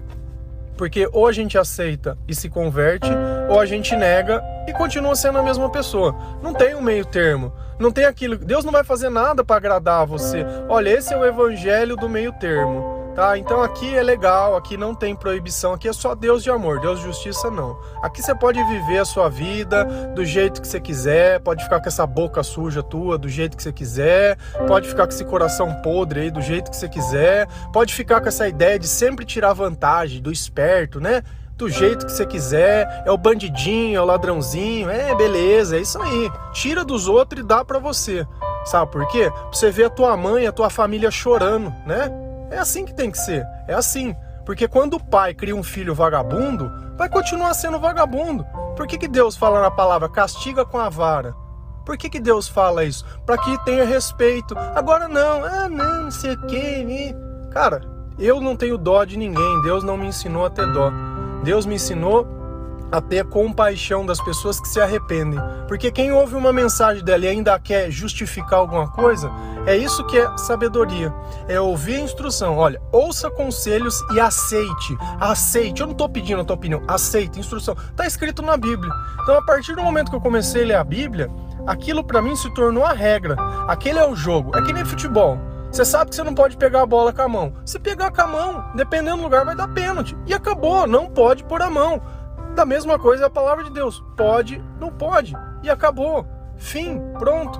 Porque 0.78 1.08
ou 1.12 1.28
a 1.28 1.32
gente 1.32 1.58
aceita 1.58 2.18
e 2.28 2.34
se 2.34 2.50
converte, 2.50 3.10
ou 3.50 3.60
a 3.60 3.66
gente 3.66 3.96
nega 3.96 4.42
e 4.68 4.74
continua 4.74 5.16
sendo 5.16 5.38
a 5.38 5.44
mesma 5.44 5.70
pessoa. 5.70 6.16
Não 6.42 6.54
tem 6.54 6.74
um 6.74 6.82
meio 6.82 7.06
termo. 7.06 7.54
Não 7.78 7.92
tem 7.92 8.06
aquilo. 8.06 8.38
Deus 8.38 8.64
não 8.64 8.72
vai 8.72 8.84
fazer 8.84 9.10
nada 9.10 9.44
para 9.44 9.58
agradar 9.58 10.06
você. 10.06 10.46
Olha, 10.70 10.90
esse 10.90 11.14
é 11.14 11.18
o 11.18 11.26
evangelho 11.26 11.96
do 11.96 12.08
meio 12.08 12.32
termo. 12.34 12.93
Tá? 13.15 13.38
Então 13.38 13.62
aqui 13.62 13.96
é 13.96 14.01
legal, 14.01 14.55
aqui 14.55 14.75
não 14.75 14.96
tem 14.96 15.15
proibição, 15.15 15.74
aqui 15.74 15.88
é 15.88 15.93
só 15.93 16.15
Deus 16.15 16.41
de 16.41 16.50
amor, 16.50 16.79
Deus 16.79 17.00
de 17.00 17.05
justiça 17.05 17.51
não. 17.51 17.77
Aqui 18.01 18.24
você 18.24 18.34
pode 18.34 18.63
viver 18.63 18.98
a 18.98 19.05
sua 19.05 19.29
vida 19.29 19.86
do 20.15 20.25
jeito 20.25 20.60
que 20.60 20.67
você 20.67 20.79
quiser, 20.79 21.39
pode 21.39 21.63
ficar 21.63 21.79
com 21.79 21.88
essa 21.88 22.08
boca 22.08 22.41
suja 22.41 22.82
tua 22.82 23.15
do 23.17 23.29
jeito 23.29 23.55
que 23.55 23.62
você 23.62 23.72
quiser, 23.72 24.38
pode 24.67 24.89
ficar 24.89 25.05
com 25.05 25.13
esse 25.13 25.25
coração 25.25 25.74
podre 25.84 26.22
aí 26.22 26.32
do 26.32 26.41
jeito 26.41 26.72
que 26.72 26.77
você 26.77 26.89
quiser, 26.89 27.48
pode 27.72 27.93
ficar 27.93 28.20
com 28.20 28.27
essa 28.27 28.48
ideia 28.48 28.79
de 28.79 28.88
sempre 28.88 29.25
tirar 29.25 29.53
vantagem 29.53 30.20
do 30.20 30.32
esperto, 30.32 31.00
né? 31.00 31.22
do 31.55 31.70
jeito 31.70 32.08
que 32.08 32.12
você 32.12 32.25
quiser, 32.25 33.03
é 33.05 33.12
o 33.12 33.17
bandidinho, 33.17 33.98
é 33.98 34.01
o 34.01 34.05
ladrãozinho, 34.05 34.89
é 34.89 35.13
beleza, 35.15 35.77
é 35.77 35.82
isso 35.82 36.01
aí. 36.01 36.32
Tira 36.51 36.84
dos 36.84 37.08
outros 37.08 37.41
e 37.43 37.48
dá 37.48 37.63
para 37.63 37.77
você. 37.77 38.27
Sabe 38.65 38.91
por 38.91 39.08
quê? 39.08 39.29
Pra 39.29 39.51
você 39.51 39.70
ver 39.70 39.86
a 39.86 39.89
tua 39.89 40.17
mãe, 40.17 40.48
a 40.48 40.51
tua 40.51 40.70
família 40.70 41.12
chorando, 41.12 41.74
né? 41.86 42.23
É 42.52 42.58
assim 42.58 42.86
que 42.86 42.94
tem 42.94 43.12
que 43.12 43.18
ser. 43.18 43.46
É 43.68 43.74
assim. 43.74 44.16
Porque 44.46 44.68
quando 44.68 44.96
o 44.96 45.04
pai 45.04 45.34
cria 45.34 45.56
um 45.56 45.64
filho 45.64 45.96
vagabundo, 45.96 46.72
vai 46.98 47.10
continuar 47.10 47.54
sendo 47.54 47.80
vagabundo. 47.80 48.46
Por 48.76 48.88
que, 48.88 48.98
que 48.98 49.08
Deus 49.08 49.38
fala 49.38 49.62
na 49.62 49.72
palavra 49.72 50.10
castiga 50.10 50.66
com 50.66 50.78
a 50.78 50.90
vara? 50.90 51.34
Por 51.86 51.98
que, 51.98 52.10
que 52.10 52.20
Deus 52.20 52.48
fala 52.48 52.84
isso? 52.84 53.06
Para 53.26 53.38
que 53.38 53.66
tenha 53.66 53.86
respeito. 53.86 54.58
Agora 54.58 55.08
não, 55.08 55.44
ah 55.44 55.70
não, 55.70 56.04
não 56.04 56.12
sei 56.12 56.34
o 56.34 56.48
que. 56.48 57.16
Cara, 57.52 57.82
eu 58.18 58.40
não 58.40 58.56
tenho 58.56 58.78
dó 58.78 59.04
de 59.04 59.18
ninguém. 59.18 59.62
Deus 59.62 59.84
não 59.84 59.98
me 59.98 60.08
ensinou 60.08 60.46
a 60.46 60.50
ter 60.50 60.72
dó. 60.72 60.92
Deus 61.44 61.66
me 61.66 61.76
ensinou 61.76 62.28
a 62.94 63.02
ter 63.02 63.26
compaixão 63.26 64.06
das 64.06 64.22
pessoas 64.22 64.60
que 64.60 64.68
se 64.68 64.80
arrependem. 64.80 65.40
Porque 65.68 65.92
quem 65.92 66.12
ouve 66.12 66.36
uma 66.36 66.54
mensagem 66.54 67.04
dela 67.04 67.26
e 67.26 67.28
ainda 67.28 67.58
quer 67.58 67.90
justificar 67.90 68.60
alguma 68.60 68.88
coisa, 68.88 69.32
é 69.66 69.76
isso 69.76 70.06
que 70.06 70.16
é 70.16 70.38
sabedoria. 70.38 71.12
É 71.48 71.60
ouvir 71.60 71.96
a 71.96 72.02
instrução. 72.02 72.56
Olha, 72.56 72.80
ouça 72.92 73.32
conselhos 73.32 74.00
e 74.14 74.20
aceite. 74.20 74.96
Aceite. 75.20 75.82
Eu 75.82 75.88
não 75.88 75.94
estou 75.94 76.08
pedindo 76.08 76.42
a 76.42 76.46
tua 76.46 76.56
opinião. 76.56 76.84
Aceite. 76.88 77.40
Instrução. 77.40 77.76
Está 77.90 78.06
escrito 78.06 78.44
na 78.44 78.56
Bíblia. 78.56 78.94
Então, 79.24 79.36
a 79.36 79.42
partir 79.42 79.76
do 79.76 79.82
momento 79.82 80.12
que 80.12 80.16
eu 80.16 80.22
comecei 80.22 80.64
a 80.64 80.68
ler 80.68 80.76
a 80.76 80.84
Bíblia, 80.84 81.32
aquilo 81.66 82.04
para 82.04 82.22
mim 82.22 82.36
se 82.36 82.54
tornou 82.54 82.86
a 82.86 82.94
regra. 82.94 83.36
Aquele 83.68 83.98
é 83.98 84.08
o 84.08 84.16
jogo. 84.16 84.56
É 84.56 84.62
que 84.62 84.72
nem 84.72 84.86
futebol. 84.86 85.40
Você 85.74 85.84
sabe 85.84 86.12
que 86.12 86.16
você 86.16 86.24
não 86.24 86.36
pode 86.36 86.56
pegar 86.56 86.84
a 86.84 86.86
bola 86.86 87.12
com 87.12 87.24
a 87.24 87.28
mão. 87.28 87.54
Se 87.66 87.80
pegar 87.80 88.12
com 88.12 88.22
a 88.22 88.28
mão, 88.28 88.64
dependendo 88.76 89.18
do 89.18 89.24
lugar, 89.24 89.44
vai 89.44 89.56
dar 89.56 89.68
pênalti. 89.70 90.16
E 90.28 90.32
acabou. 90.32 90.86
Não 90.86 91.08
pode 91.08 91.44
pôr 91.44 91.64
a 91.64 91.70
mão. 91.72 92.00
Da 92.55 92.65
mesma 92.65 93.00
coisa 93.00 93.24
é 93.24 93.27
a 93.27 93.31
palavra 93.31 93.63
de 93.63 93.72
Deus. 93.72 94.03
Pode, 94.15 94.63
não 94.79 94.91
pode. 94.91 95.33
E 95.63 95.69
acabou. 95.69 96.25
Fim, 96.55 97.01
pronto. 97.17 97.60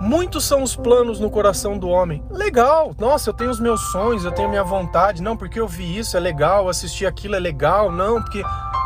Muitos 0.00 0.44
são 0.44 0.62
os 0.62 0.76
planos 0.76 1.20
no 1.20 1.30
coração 1.30 1.78
do 1.78 1.88
homem. 1.88 2.22
Legal, 2.30 2.94
nossa, 2.98 3.30
eu 3.30 3.34
tenho 3.34 3.50
os 3.50 3.60
meus 3.60 3.80
sonhos, 3.92 4.24
eu 4.24 4.32
tenho 4.32 4.48
minha 4.48 4.64
vontade. 4.64 5.22
Não, 5.22 5.36
porque 5.36 5.58
eu 5.58 5.68
vi 5.68 5.96
isso, 5.98 6.16
é 6.16 6.20
legal, 6.20 6.68
assistir 6.68 7.06
aquilo 7.06 7.36
é 7.36 7.38
legal. 7.38 7.90
Não, 7.90 8.20
porque. 8.20 8.42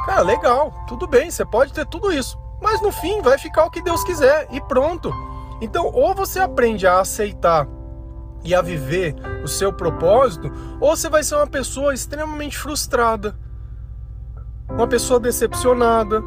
Cara, 0.06 0.22
legal, 0.22 0.72
tudo 0.86 1.06
bem, 1.06 1.30
você 1.30 1.44
pode 1.44 1.72
ter 1.72 1.86
tudo 1.86 2.12
isso. 2.12 2.38
Mas 2.60 2.80
no 2.82 2.92
fim 2.92 3.22
vai 3.22 3.38
ficar 3.38 3.64
o 3.64 3.70
que 3.70 3.82
Deus 3.82 4.04
quiser 4.04 4.46
e 4.50 4.60
pronto. 4.60 5.12
Então, 5.60 5.86
ou 5.86 6.14
você 6.14 6.40
aprende 6.40 6.86
a 6.86 7.00
aceitar 7.00 7.66
e 8.44 8.54
a 8.54 8.62
viver 8.62 9.14
o 9.42 9.48
seu 9.48 9.72
propósito, 9.72 10.50
ou 10.80 10.96
você 10.96 11.08
vai 11.08 11.22
ser 11.22 11.34
uma 11.36 11.46
pessoa 11.46 11.92
extremamente 11.92 12.56
frustrada 12.56 13.36
uma 14.80 14.88
pessoa 14.88 15.20
decepcionada, 15.20 16.22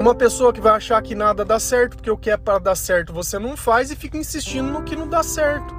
uma 0.00 0.14
pessoa 0.14 0.52
que 0.52 0.60
vai 0.60 0.72
achar 0.72 1.02
que 1.02 1.16
nada 1.16 1.44
dá 1.44 1.58
certo, 1.58 1.96
porque 1.96 2.10
o 2.10 2.16
que 2.16 2.30
é 2.30 2.36
para 2.36 2.60
dar 2.60 2.76
certo 2.76 3.12
você 3.12 3.40
não 3.40 3.56
faz 3.56 3.90
e 3.90 3.96
fica 3.96 4.16
insistindo 4.16 4.70
no 4.70 4.84
que 4.84 4.94
não 4.94 5.08
dá 5.08 5.24
certo. 5.24 5.74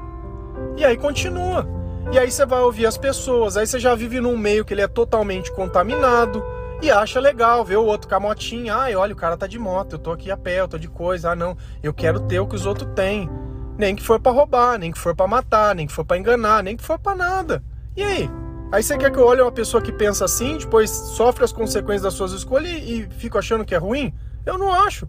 E 0.75 0.83
aí 0.83 0.97
continua. 0.97 1.65
E 2.11 2.19
aí 2.19 2.29
você 2.29 2.45
vai 2.45 2.59
ouvir 2.59 2.85
as 2.85 2.97
pessoas, 2.97 3.55
aí 3.55 3.65
você 3.65 3.79
já 3.79 3.95
vive 3.95 4.19
num 4.19 4.35
meio 4.35 4.65
que 4.65 4.73
ele 4.73 4.81
é 4.81 4.87
totalmente 4.87 5.49
contaminado 5.53 6.43
e 6.81 6.91
acha 6.91 7.21
legal 7.21 7.63
ver 7.63 7.77
o 7.77 7.85
outro 7.85 8.09
com 8.09 8.15
a 8.15 8.19
motinha. 8.19 8.75
Ai, 8.75 8.93
olha, 8.93 9.13
o 9.13 9.17
cara 9.17 9.37
tá 9.37 9.47
de 9.47 9.57
moto, 9.57 9.93
eu 9.93 9.99
tô 9.99 10.11
aqui 10.11 10.29
a 10.29 10.35
pé, 10.35 10.59
eu 10.59 10.67
tô 10.67 10.77
de 10.77 10.89
coisa. 10.89 11.31
Ah, 11.31 11.35
não, 11.37 11.55
eu 11.81 11.93
quero 11.93 12.19
ter 12.19 12.41
o 12.41 12.47
que 12.47 12.55
os 12.55 12.65
outros 12.65 12.91
têm. 12.93 13.29
Nem 13.77 13.95
que 13.95 14.03
for 14.03 14.19
para 14.19 14.33
roubar, 14.33 14.77
nem 14.77 14.91
que 14.91 14.99
for 14.99 15.15
para 15.15 15.25
matar, 15.25 15.73
nem 15.73 15.87
que 15.87 15.93
for 15.93 16.03
para 16.03 16.17
enganar, 16.17 16.61
nem 16.61 16.75
que 16.75 16.83
for 16.83 16.99
para 16.99 17.15
nada. 17.15 17.63
E 17.95 18.03
aí? 18.03 18.29
Aí 18.71 18.81
você 18.81 18.97
quer 18.97 19.11
que 19.11 19.17
eu 19.17 19.25
olhe 19.25 19.41
uma 19.41 19.51
pessoa 19.51 19.83
que 19.83 19.91
pensa 19.91 20.23
assim, 20.23 20.57
depois 20.57 20.89
sofre 20.89 21.43
as 21.43 21.51
consequências 21.51 22.03
das 22.03 22.13
suas 22.13 22.31
escolhas 22.31 22.71
e, 22.71 23.01
e 23.01 23.09
fico 23.17 23.37
achando 23.37 23.65
que 23.65 23.75
é 23.75 23.77
ruim? 23.77 24.13
Eu 24.45 24.57
não 24.57 24.73
acho, 24.73 25.07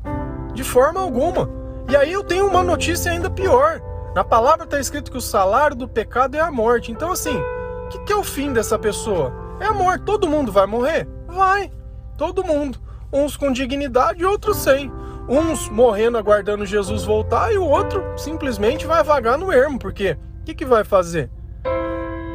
de 0.53 0.65
forma 0.65 1.01
alguma. 1.01 1.49
E 1.89 1.97
aí 1.97 2.13
eu 2.13 2.25
tenho 2.25 2.47
uma 2.47 2.63
notícia 2.63 3.13
ainda 3.13 3.31
pior. 3.31 3.81
Na 4.15 4.25
palavra 4.25 4.65
está 4.65 4.81
escrito 4.81 5.11
que 5.11 5.17
o 5.17 5.23
salário 5.23 5.77
do 5.77 5.89
pecado 5.89 6.37
é 6.37 6.41
a 6.41 6.51
morte. 6.51 6.91
Então, 6.91 7.13
assim, 7.13 7.37
o 7.37 7.89
que, 7.89 7.99
que 8.01 8.13
é 8.13 8.17
o 8.17 8.25
fim 8.25 8.53
dessa 8.53 8.79
pessoa? 8.79 9.33
É 9.61 9.67
a 9.67 9.73
morte. 9.73 10.05
Todo 10.05 10.29
mundo 10.29 10.51
vai 10.51 10.67
morrer? 10.67 11.09
Vai. 11.29 11.71
Todo 12.19 12.45
mundo. 12.45 12.79
Uns 13.13 13.37
com 13.37 13.53
dignidade 13.53 14.25
outros 14.25 14.57
sem. 14.57 14.93
Uns 15.29 15.69
morrendo 15.69 16.19
aguardando 16.19 16.67
Jesus 16.67 17.05
voltar 17.05 17.53
e 17.53 17.59
o 17.59 17.65
outro 17.65 18.03
simplesmente 18.17 18.87
vai 18.87 19.05
vagar 19.05 19.39
no 19.39 19.53
ermo. 19.53 19.79
Porque 19.79 20.19
o 20.41 20.45
que, 20.45 20.55
que 20.55 20.65
vai 20.65 20.85
fazer? 20.85 21.31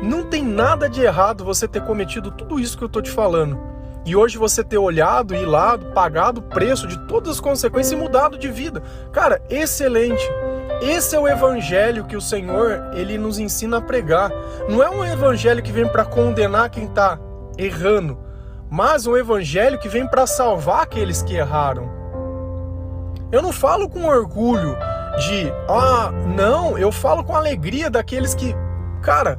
Não 0.01 0.23
tem 0.23 0.43
nada 0.43 0.89
de 0.89 1.01
errado 1.01 1.43
você 1.43 1.67
ter 1.67 1.81
cometido 1.83 2.31
tudo 2.31 2.59
isso 2.59 2.77
que 2.77 2.83
eu 2.83 2.89
tô 2.89 3.01
te 3.01 3.09
falando. 3.09 3.59
E 4.05 4.15
hoje 4.15 4.37
você 4.37 4.63
ter 4.63 4.77
olhado 4.77 5.35
e 5.35 5.45
lá, 5.45 5.77
pagado 5.77 6.39
o 6.39 6.43
preço 6.43 6.87
de 6.87 6.97
todas 7.07 7.33
as 7.33 7.39
consequências 7.41 7.91
e 7.91 7.95
mudado 8.01 8.37
de 8.37 8.49
vida. 8.49 8.81
Cara, 9.11 9.41
excelente. 9.49 10.23
Esse 10.81 11.15
é 11.15 11.19
o 11.19 11.27
evangelho 11.27 12.05
que 12.05 12.15
o 12.15 12.21
Senhor, 12.21 12.91
ele 12.93 13.17
nos 13.17 13.39
ensina 13.39 13.77
a 13.77 13.81
pregar. 13.81 14.31
Não 14.69 14.81
é 14.81 14.89
um 14.89 15.03
evangelho 15.03 15.61
que 15.61 15.71
vem 15.71 15.87
para 15.87 16.05
condenar 16.05 16.69
quem 16.69 16.87
tá 16.87 17.19
errando, 17.57 18.17
mas 18.69 19.07
um 19.07 19.17
evangelho 19.17 19.79
que 19.79 19.89
vem 19.89 20.07
para 20.07 20.27
salvar 20.27 20.83
aqueles 20.83 21.21
que 21.21 21.35
erraram. 21.35 21.89
Eu 23.31 23.41
não 23.41 23.51
falo 23.51 23.89
com 23.89 24.05
orgulho 24.05 24.77
de, 25.17 25.51
ah, 25.67 26.11
não, 26.35 26.77
eu 26.77 26.91
falo 26.91 27.23
com 27.23 27.35
alegria 27.35 27.89
daqueles 27.89 28.33
que, 28.33 28.55
cara, 29.01 29.37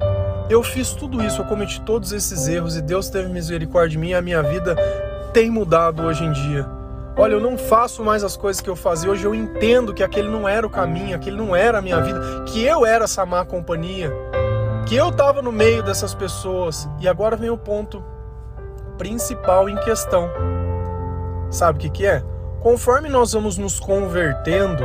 eu 0.48 0.62
fiz 0.62 0.92
tudo 0.92 1.22
isso, 1.22 1.42
eu 1.42 1.44
cometi 1.44 1.80
todos 1.82 2.10
esses 2.10 2.48
erros 2.48 2.76
e 2.76 2.80
Deus 2.80 3.10
teve 3.10 3.28
misericórdia 3.28 3.90
de 3.90 3.98
mim 3.98 4.10
e 4.10 4.14
a 4.14 4.22
minha 4.22 4.42
vida 4.42 4.74
tem 5.32 5.50
mudado 5.50 6.02
hoje 6.02 6.24
em 6.24 6.32
dia. 6.32 6.66
Olha, 7.16 7.34
eu 7.34 7.40
não 7.40 7.58
faço 7.58 8.02
mais 8.02 8.24
as 8.24 8.36
coisas 8.36 8.62
que 8.62 8.70
eu 8.70 8.76
fazia. 8.76 9.10
Hoje 9.10 9.24
eu 9.24 9.34
entendo 9.34 9.92
que 9.92 10.02
aquele 10.02 10.28
não 10.28 10.48
era 10.48 10.66
o 10.66 10.70
caminho, 10.70 11.16
aquele 11.16 11.36
não 11.36 11.54
era 11.54 11.78
a 11.78 11.82
minha 11.82 12.00
vida, 12.00 12.44
que 12.46 12.64
eu 12.64 12.86
era 12.86 13.04
essa 13.04 13.26
má 13.26 13.44
companhia, 13.44 14.10
que 14.86 14.94
eu 14.94 15.08
estava 15.10 15.42
no 15.42 15.52
meio 15.52 15.82
dessas 15.82 16.14
pessoas. 16.14 16.88
E 17.00 17.08
agora 17.08 17.36
vem 17.36 17.50
o 17.50 17.58
ponto 17.58 18.02
principal 18.96 19.68
em 19.68 19.76
questão. 19.76 20.30
Sabe 21.50 21.78
o 21.78 21.82
que, 21.82 21.90
que 21.90 22.06
é? 22.06 22.22
Conforme 22.60 23.08
nós 23.08 23.32
vamos 23.32 23.58
nos 23.58 23.78
convertendo, 23.78 24.82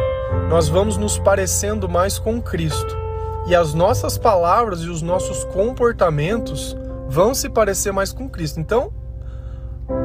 nós 0.49 0.67
vamos 0.67 0.97
nos 0.97 1.17
parecendo 1.19 1.87
mais 1.87 2.19
com 2.19 2.41
Cristo 2.41 3.02
e 3.45 3.55
as 3.55 3.73
nossas 3.73 4.17
palavras 4.17 4.81
e 4.81 4.89
os 4.89 5.01
nossos 5.01 5.43
comportamentos 5.45 6.75
vão 7.07 7.33
se 7.33 7.49
parecer 7.49 7.91
mais 7.91 8.13
com 8.13 8.29
Cristo. 8.29 8.59
Então, 8.59 8.91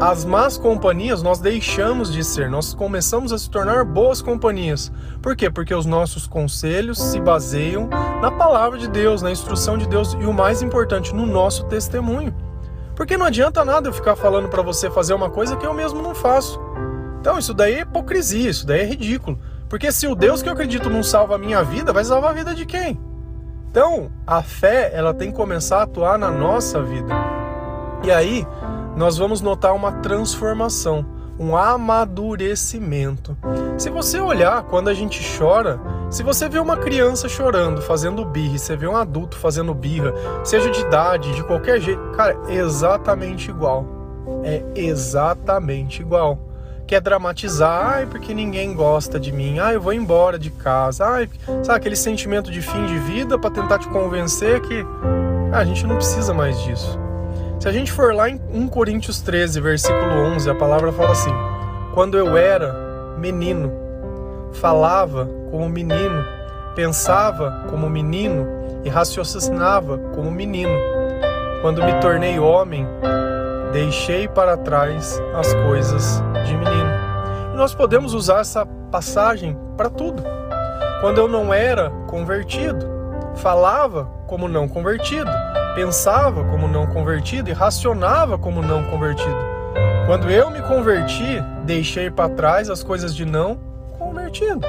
as 0.00 0.24
más 0.24 0.58
companhias 0.58 1.22
nós 1.22 1.38
deixamos 1.38 2.12
de 2.12 2.24
ser, 2.24 2.50
nós 2.50 2.74
começamos 2.74 3.32
a 3.32 3.38
se 3.38 3.48
tornar 3.48 3.84
boas 3.84 4.20
companhias. 4.20 4.90
Por 5.22 5.36
quê? 5.36 5.48
Porque 5.48 5.74
os 5.74 5.86
nossos 5.86 6.26
conselhos 6.26 6.98
se 6.98 7.20
baseiam 7.20 7.88
na 8.20 8.30
palavra 8.30 8.76
de 8.78 8.88
Deus, 8.88 9.22
na 9.22 9.30
instrução 9.30 9.78
de 9.78 9.86
Deus 9.86 10.14
e 10.14 10.24
o 10.24 10.32
mais 10.32 10.62
importante, 10.62 11.14
no 11.14 11.26
nosso 11.26 11.64
testemunho. 11.66 12.34
Porque 12.96 13.16
não 13.16 13.26
adianta 13.26 13.64
nada 13.64 13.88
eu 13.88 13.92
ficar 13.92 14.16
falando 14.16 14.48
para 14.48 14.62
você 14.62 14.90
fazer 14.90 15.14
uma 15.14 15.30
coisa 15.30 15.56
que 15.56 15.64
eu 15.64 15.72
mesmo 15.72 16.02
não 16.02 16.14
faço. 16.14 16.60
Então, 17.20 17.38
isso 17.38 17.54
daí 17.54 17.74
é 17.74 17.80
hipocrisia, 17.82 18.50
isso 18.50 18.66
daí 18.66 18.80
é 18.80 18.84
ridículo. 18.84 19.38
Porque 19.68 19.92
se 19.92 20.08
o 20.08 20.14
Deus 20.14 20.42
que 20.42 20.48
eu 20.48 20.52
acredito 20.52 20.90
não 20.90 21.02
salva 21.02 21.36
a 21.36 21.38
minha 21.38 21.62
vida, 21.62 21.92
vai 21.92 22.04
salvar 22.04 22.30
a 22.30 22.34
vida 22.34 22.54
de 22.54 22.66
quem? 22.66 23.07
Então, 23.70 24.10
a 24.26 24.42
fé, 24.42 24.90
ela 24.94 25.12
tem 25.12 25.30
que 25.30 25.36
começar 25.36 25.80
a 25.80 25.82
atuar 25.82 26.18
na 26.18 26.30
nossa 26.30 26.82
vida. 26.82 27.14
E 28.02 28.10
aí, 28.10 28.46
nós 28.96 29.18
vamos 29.18 29.42
notar 29.42 29.74
uma 29.74 29.92
transformação, 29.92 31.04
um 31.38 31.54
amadurecimento. 31.54 33.36
Se 33.76 33.90
você 33.90 34.18
olhar 34.18 34.62
quando 34.64 34.88
a 34.88 34.94
gente 34.94 35.20
chora, 35.38 35.78
se 36.10 36.22
você 36.22 36.48
vê 36.48 36.58
uma 36.58 36.78
criança 36.78 37.28
chorando, 37.28 37.82
fazendo 37.82 38.24
birra, 38.24 38.56
você 38.56 38.74
vê 38.74 38.88
um 38.88 38.96
adulto 38.96 39.36
fazendo 39.36 39.74
birra, 39.74 40.14
seja 40.42 40.70
de 40.70 40.80
idade, 40.80 41.34
de 41.34 41.44
qualquer 41.44 41.78
jeito, 41.78 42.02
cara, 42.12 42.36
é 42.48 42.54
exatamente 42.54 43.50
igual. 43.50 43.84
É 44.42 44.64
exatamente 44.74 46.00
igual. 46.00 46.47
Quer 46.88 47.02
dramatizar, 47.02 47.96
ai, 47.96 48.06
porque 48.06 48.32
ninguém 48.32 48.72
gosta 48.72 49.20
de 49.20 49.30
mim, 49.30 49.58
ai, 49.58 49.76
eu 49.76 49.80
vou 49.80 49.92
embora 49.92 50.38
de 50.38 50.48
casa, 50.50 51.04
ai, 51.04 51.28
sabe 51.62 51.76
aquele 51.76 51.94
sentimento 51.94 52.50
de 52.50 52.62
fim 52.62 52.86
de 52.86 52.98
vida 53.00 53.38
para 53.38 53.50
tentar 53.50 53.78
te 53.78 53.86
convencer 53.88 54.62
que 54.62 54.86
ah, 55.52 55.58
a 55.58 55.64
gente 55.66 55.86
não 55.86 55.96
precisa 55.96 56.32
mais 56.32 56.58
disso. 56.62 56.98
Se 57.60 57.68
a 57.68 57.72
gente 57.72 57.92
for 57.92 58.14
lá 58.14 58.30
em 58.30 58.40
1 58.50 58.68
Coríntios 58.68 59.20
13, 59.20 59.60
versículo 59.60 60.12
11, 60.34 60.48
a 60.48 60.54
palavra 60.54 60.90
fala 60.90 61.12
assim: 61.12 61.30
Quando 61.92 62.16
eu 62.16 62.38
era 62.38 62.72
menino, 63.18 63.70
falava 64.54 65.28
como 65.50 65.68
menino, 65.68 66.24
pensava 66.74 67.66
como 67.68 67.90
menino 67.90 68.48
e 68.82 68.88
raciocinava 68.88 69.98
como 70.14 70.30
menino. 70.30 70.72
Quando 71.60 71.84
me 71.84 71.92
tornei 72.00 72.38
homem, 72.38 72.86
deixei 73.72 74.28
para 74.28 74.56
trás 74.56 75.20
as 75.34 75.52
coisas 75.54 76.22
de 76.46 76.56
menino. 76.56 76.90
E 77.52 77.56
nós 77.56 77.74
podemos 77.74 78.14
usar 78.14 78.40
essa 78.40 78.66
passagem 78.90 79.56
para 79.76 79.90
tudo. 79.90 80.22
Quando 81.00 81.18
eu 81.18 81.28
não 81.28 81.52
era 81.52 81.90
convertido, 82.06 82.86
falava 83.36 84.08
como 84.26 84.48
não 84.48 84.66
convertido, 84.66 85.30
pensava 85.74 86.44
como 86.44 86.66
não 86.66 86.86
convertido 86.86 87.50
e 87.50 87.52
racionava 87.52 88.36
como 88.36 88.60
não 88.62 88.82
convertido. 88.84 89.38
Quando 90.06 90.30
eu 90.30 90.50
me 90.50 90.62
converti, 90.62 91.40
deixei 91.64 92.10
para 92.10 92.30
trás 92.30 92.70
as 92.70 92.82
coisas 92.82 93.14
de 93.14 93.24
não 93.24 93.58
convertido. 93.98 94.66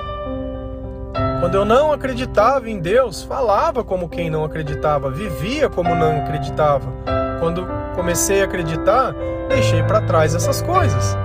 Quando 1.39 1.55
eu 1.55 1.63
não 1.63 1.93
acreditava 1.93 2.69
em 2.69 2.79
Deus, 2.79 3.23
falava 3.23 3.83
como 3.83 4.09
quem 4.09 4.29
não 4.29 4.43
acreditava, 4.43 5.09
vivia 5.09 5.69
como 5.69 5.95
não 5.95 6.21
acreditava. 6.21 6.91
Quando 7.39 7.65
comecei 7.99 8.41
a 8.41 8.45
acreditar, 8.45 9.13
deixei 9.49 9.83
para 9.83 9.99
trás 9.99 10.33
essas 10.33 10.61
coisas. 10.61 11.17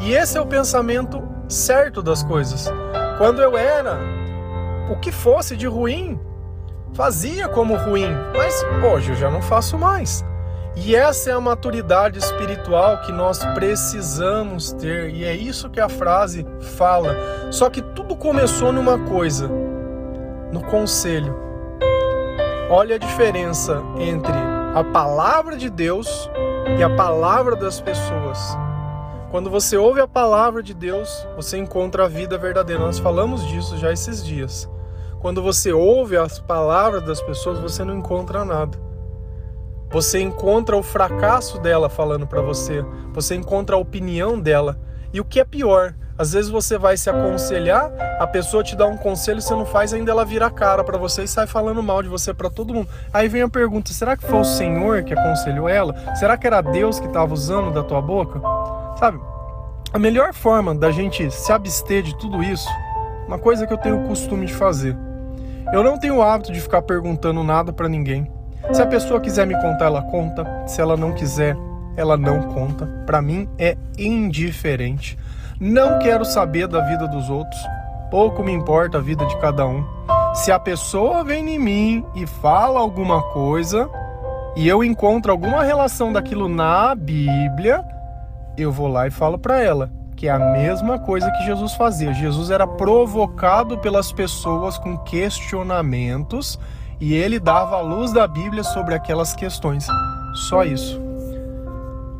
E 0.00 0.14
esse 0.14 0.38
é 0.38 0.40
o 0.40 0.46
pensamento 0.46 1.22
certo 1.46 2.02
das 2.02 2.22
coisas. 2.22 2.72
Quando 3.18 3.42
eu 3.42 3.56
era 3.56 3.98
o 4.90 4.96
que 4.96 5.12
fosse 5.12 5.58
de 5.58 5.66
ruim, 5.66 6.18
fazia 6.94 7.48
como 7.48 7.76
ruim, 7.76 8.08
mas 8.34 8.64
hoje 8.82 9.10
eu 9.10 9.16
já 9.16 9.30
não 9.30 9.42
faço 9.42 9.76
mais. 9.76 10.24
E 10.74 10.96
essa 10.96 11.30
é 11.30 11.34
a 11.34 11.40
maturidade 11.40 12.18
espiritual 12.18 13.02
que 13.02 13.12
nós 13.12 13.44
precisamos 13.52 14.72
ter, 14.72 15.10
e 15.10 15.24
é 15.24 15.36
isso 15.36 15.68
que 15.68 15.80
a 15.80 15.88
frase 15.88 16.46
fala. 16.78 17.14
Só 17.50 17.68
que 17.68 17.82
tudo 17.82 18.16
começou 18.16 18.72
numa 18.72 18.98
coisa, 19.00 19.50
no 20.50 20.62
conselho. 20.62 21.36
Olha 22.70 22.96
a 22.96 22.98
diferença 22.98 23.82
entre 23.98 24.51
a 24.74 24.82
palavra 24.82 25.54
de 25.54 25.68
Deus 25.68 26.30
e 26.78 26.82
a 26.82 26.88
palavra 26.88 27.54
das 27.54 27.78
pessoas. 27.78 28.56
Quando 29.30 29.50
você 29.50 29.76
ouve 29.76 30.00
a 30.00 30.08
palavra 30.08 30.62
de 30.62 30.72
Deus, 30.72 31.26
você 31.36 31.58
encontra 31.58 32.06
a 32.06 32.08
vida 32.08 32.38
verdadeira. 32.38 32.82
Nós 32.82 32.98
falamos 32.98 33.46
disso 33.46 33.76
já 33.76 33.92
esses 33.92 34.24
dias. 34.24 34.66
Quando 35.20 35.42
você 35.42 35.72
ouve 35.72 36.16
as 36.16 36.38
palavras 36.38 37.02
das 37.02 37.20
pessoas, 37.20 37.58
você 37.58 37.84
não 37.84 37.98
encontra 37.98 38.46
nada. 38.46 38.78
Você 39.90 40.20
encontra 40.20 40.74
o 40.74 40.82
fracasso 40.82 41.58
dela 41.60 41.90
falando 41.90 42.26
para 42.26 42.40
você, 42.40 42.82
você 43.12 43.34
encontra 43.34 43.76
a 43.76 43.78
opinião 43.78 44.40
dela. 44.40 44.80
E 45.12 45.20
o 45.20 45.24
que 45.24 45.38
é 45.38 45.44
pior, 45.44 45.94
às 46.22 46.32
vezes 46.32 46.48
você 46.48 46.78
vai 46.78 46.96
se 46.96 47.10
aconselhar, 47.10 47.90
a 48.20 48.26
pessoa 48.28 48.62
te 48.62 48.76
dá 48.76 48.86
um 48.86 48.96
conselho, 48.96 49.42
você 49.42 49.52
não 49.54 49.66
faz, 49.66 49.92
ainda 49.92 50.12
ela 50.12 50.24
vira 50.24 50.46
a 50.46 50.50
cara 50.50 50.84
para 50.84 50.96
você 50.96 51.24
e 51.24 51.28
sai 51.28 51.48
falando 51.48 51.82
mal 51.82 52.00
de 52.00 52.08
você 52.08 52.32
para 52.32 52.48
todo 52.48 52.72
mundo. 52.72 52.88
Aí 53.12 53.26
vem 53.28 53.42
a 53.42 53.48
pergunta: 53.48 53.92
será 53.92 54.16
que 54.16 54.24
foi 54.24 54.38
o 54.38 54.44
Senhor 54.44 55.02
que 55.02 55.12
aconselhou 55.12 55.68
ela? 55.68 55.96
Será 56.14 56.36
que 56.36 56.46
era 56.46 56.60
Deus 56.60 57.00
que 57.00 57.06
estava 57.06 57.34
usando 57.34 57.72
da 57.72 57.82
tua 57.82 58.00
boca? 58.00 58.40
Sabe? 59.00 59.18
A 59.92 59.98
melhor 59.98 60.32
forma 60.32 60.72
da 60.72 60.92
gente 60.92 61.28
se 61.28 61.52
abster 61.52 62.04
de 62.04 62.16
tudo 62.16 62.40
isso, 62.40 62.68
uma 63.26 63.38
coisa 63.38 63.66
que 63.66 63.72
eu 63.72 63.78
tenho 63.78 64.04
o 64.04 64.06
costume 64.06 64.46
de 64.46 64.54
fazer, 64.54 64.96
eu 65.72 65.82
não 65.82 65.98
tenho 65.98 66.18
o 66.18 66.22
hábito 66.22 66.52
de 66.52 66.60
ficar 66.60 66.82
perguntando 66.82 67.42
nada 67.42 67.72
para 67.72 67.88
ninguém. 67.88 68.30
Se 68.72 68.80
a 68.80 68.86
pessoa 68.86 69.20
quiser 69.20 69.44
me 69.44 69.60
contar, 69.60 69.86
ela 69.86 70.02
conta. 70.02 70.46
Se 70.68 70.80
ela 70.80 70.96
não 70.96 71.12
quiser, 71.12 71.56
ela 71.96 72.16
não 72.16 72.42
conta. 72.54 72.86
Para 73.04 73.20
mim 73.20 73.48
é 73.58 73.76
indiferente. 73.98 75.18
Não 75.64 76.00
quero 76.00 76.24
saber 76.24 76.66
da 76.66 76.80
vida 76.80 77.06
dos 77.06 77.30
outros. 77.30 77.64
Pouco 78.10 78.42
me 78.42 78.50
importa 78.50 78.98
a 78.98 79.00
vida 79.00 79.24
de 79.26 79.36
cada 79.36 79.64
um. 79.64 79.86
Se 80.34 80.50
a 80.50 80.58
pessoa 80.58 81.22
vem 81.22 81.48
em 81.48 81.56
mim 81.56 82.04
e 82.16 82.26
fala 82.26 82.80
alguma 82.80 83.22
coisa 83.30 83.88
e 84.56 84.66
eu 84.66 84.82
encontro 84.82 85.30
alguma 85.30 85.62
relação 85.62 86.12
daquilo 86.12 86.48
na 86.48 86.96
Bíblia, 86.96 87.84
eu 88.58 88.72
vou 88.72 88.88
lá 88.88 89.06
e 89.06 89.10
falo 89.12 89.38
para 89.38 89.62
ela 89.62 89.88
que 90.16 90.26
é 90.26 90.32
a 90.32 90.52
mesma 90.52 90.98
coisa 90.98 91.30
que 91.30 91.44
Jesus 91.44 91.74
fazia. 91.74 92.12
Jesus 92.12 92.50
era 92.50 92.66
provocado 92.66 93.78
pelas 93.78 94.10
pessoas 94.10 94.76
com 94.78 94.98
questionamentos 94.98 96.58
e 97.00 97.14
ele 97.14 97.38
dava 97.38 97.76
a 97.76 97.80
luz 97.80 98.12
da 98.12 98.26
Bíblia 98.26 98.64
sobre 98.64 98.96
aquelas 98.96 99.32
questões. 99.32 99.86
Só 100.48 100.64
isso. 100.64 101.11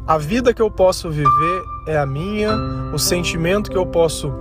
A 0.07 0.19
vida 0.19 0.53
que 0.53 0.61
eu 0.61 0.69
posso 0.69 1.11
viver 1.11 1.63
é 1.87 1.97
a 1.97 2.05
minha, 2.05 2.51
o 2.93 2.99
sentimento 2.99 3.71
que 3.71 3.77
eu 3.77 3.87
posso 3.87 4.33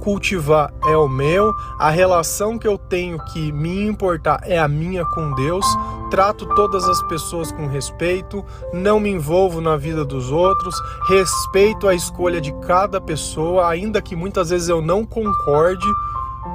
cultivar 0.00 0.72
é 0.84 0.96
o 0.96 1.08
meu, 1.08 1.50
a 1.78 1.88
relação 1.88 2.58
que 2.58 2.68
eu 2.68 2.76
tenho 2.76 3.18
que 3.32 3.50
me 3.52 3.86
importar 3.86 4.40
é 4.44 4.58
a 4.58 4.68
minha 4.68 5.02
com 5.06 5.34
Deus, 5.34 5.64
trato 6.10 6.46
todas 6.54 6.84
as 6.84 7.02
pessoas 7.04 7.50
com 7.50 7.66
respeito, 7.66 8.44
não 8.72 9.00
me 9.00 9.10
envolvo 9.10 9.62
na 9.62 9.76
vida 9.76 10.04
dos 10.04 10.30
outros, 10.30 10.74
respeito 11.08 11.88
a 11.88 11.94
escolha 11.94 12.40
de 12.40 12.52
cada 12.66 13.00
pessoa, 13.00 13.68
ainda 13.68 14.02
que 14.02 14.14
muitas 14.14 14.50
vezes 14.50 14.68
eu 14.68 14.82
não 14.82 15.06
concorde, 15.06 15.86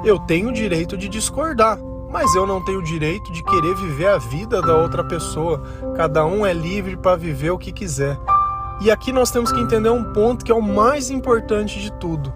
eu 0.04 0.18
tenho 0.20 0.50
o 0.50 0.52
direito 0.52 0.96
de 0.96 1.08
discordar. 1.08 1.76
Mas 2.12 2.34
eu 2.34 2.46
não 2.46 2.62
tenho 2.62 2.82
direito 2.82 3.32
de 3.32 3.42
querer 3.42 3.74
viver 3.74 4.08
a 4.08 4.18
vida 4.18 4.60
da 4.60 4.76
outra 4.76 5.02
pessoa. 5.02 5.62
Cada 5.96 6.24
um 6.26 6.44
é 6.44 6.52
livre 6.52 6.96
para 6.96 7.16
viver 7.16 7.50
o 7.50 7.58
que 7.58 7.72
quiser. 7.72 8.18
E 8.80 8.90
aqui 8.90 9.12
nós 9.12 9.30
temos 9.30 9.50
que 9.50 9.60
entender 9.60 9.90
um 9.90 10.12
ponto 10.12 10.44
que 10.44 10.52
é 10.52 10.54
o 10.54 10.60
mais 10.62 11.10
importante 11.10 11.80
de 11.80 11.90
tudo 11.92 12.32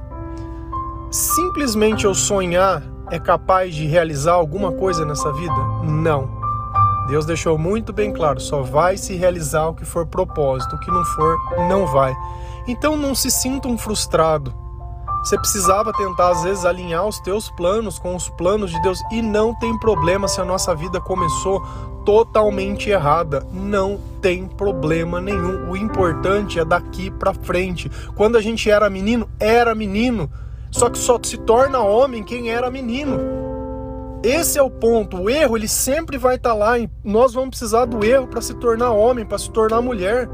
simplesmente 1.11 2.05
eu 2.05 2.15
sonhar 2.15 2.83
é 3.11 3.19
capaz 3.19 3.75
de 3.75 3.87
realizar 3.87 4.33
alguma 4.33 4.73
coisa 4.73 5.05
nessa 5.05 5.33
vida? 5.33 5.55
Não. 5.85 6.29
Deus 7.09 7.25
deixou 7.25 7.57
muito 7.57 7.93
bem 7.93 8.13
claro, 8.13 8.41
só 8.41 8.63
vai 8.63 8.97
se 8.97 9.15
realizar 9.15 9.69
o 9.69 9.75
que 9.75 9.85
for 9.85 10.07
propósito, 10.07 10.75
o 10.75 10.79
que 10.79 10.91
não 10.91 11.05
for, 11.05 11.37
não 11.69 11.87
vai. 11.87 12.15
Então 12.67 12.97
não 12.97 13.15
se 13.15 13.31
sinta 13.31 13.69
um 13.69 13.79
frustrado. 13.79 14.53
Você 15.27 15.37
precisava 15.37 15.93
tentar 15.93 16.31
às 16.31 16.45
vezes 16.45 16.65
alinhar 16.65 17.05
os 17.05 17.19
teus 17.19 17.51
planos 17.51 17.99
com 17.99 18.15
os 18.15 18.29
planos 18.29 18.71
de 18.71 18.81
Deus 18.81 19.03
e 19.11 19.21
não 19.21 19.53
tem 19.53 19.77
problema 19.77 20.29
se 20.29 20.41
a 20.41 20.45
nossa 20.45 20.73
vida 20.73 21.01
começou 21.01 21.67
totalmente 22.05 22.91
errada. 22.91 23.45
Não 23.53 23.99
tem 24.23 24.47
problema 24.47 25.21
nenhum. 25.21 25.69
O 25.69 25.77
importante 25.77 26.61
é 26.61 26.65
daqui 26.65 27.11
para 27.11 27.35
frente. 27.35 27.91
Quando 28.15 28.37
a 28.37 28.41
gente 28.41 28.71
era 28.71 28.89
menino, 28.89 29.29
era 29.41 29.75
menino. 29.75 30.31
Só 30.71 30.89
que 30.89 30.97
só 30.97 31.19
se 31.21 31.39
torna 31.39 31.81
homem 31.81 32.23
quem 32.23 32.51
era 32.51 32.71
menino. 32.71 33.19
Esse 34.23 34.61
é 34.61 34.63
o 34.63 34.71
ponto. 34.71 35.23
O 35.23 35.29
erro 35.29 35.57
ele 35.57 35.67
sempre 35.67 36.19
vai 36.19 36.37
estar 36.37 36.51
tá 36.51 36.55
lá. 36.55 36.75
Nós 37.03 37.35
vamos 37.35 37.51
precisar 37.51 37.85
do 37.85 38.05
erro 38.05 38.29
para 38.29 38.41
se 38.41 38.55
tornar 38.55 38.93
homem, 38.93 39.27
para 39.27 39.39
se 39.39 39.51
tornar 39.51 39.83
mulher. 39.83 40.29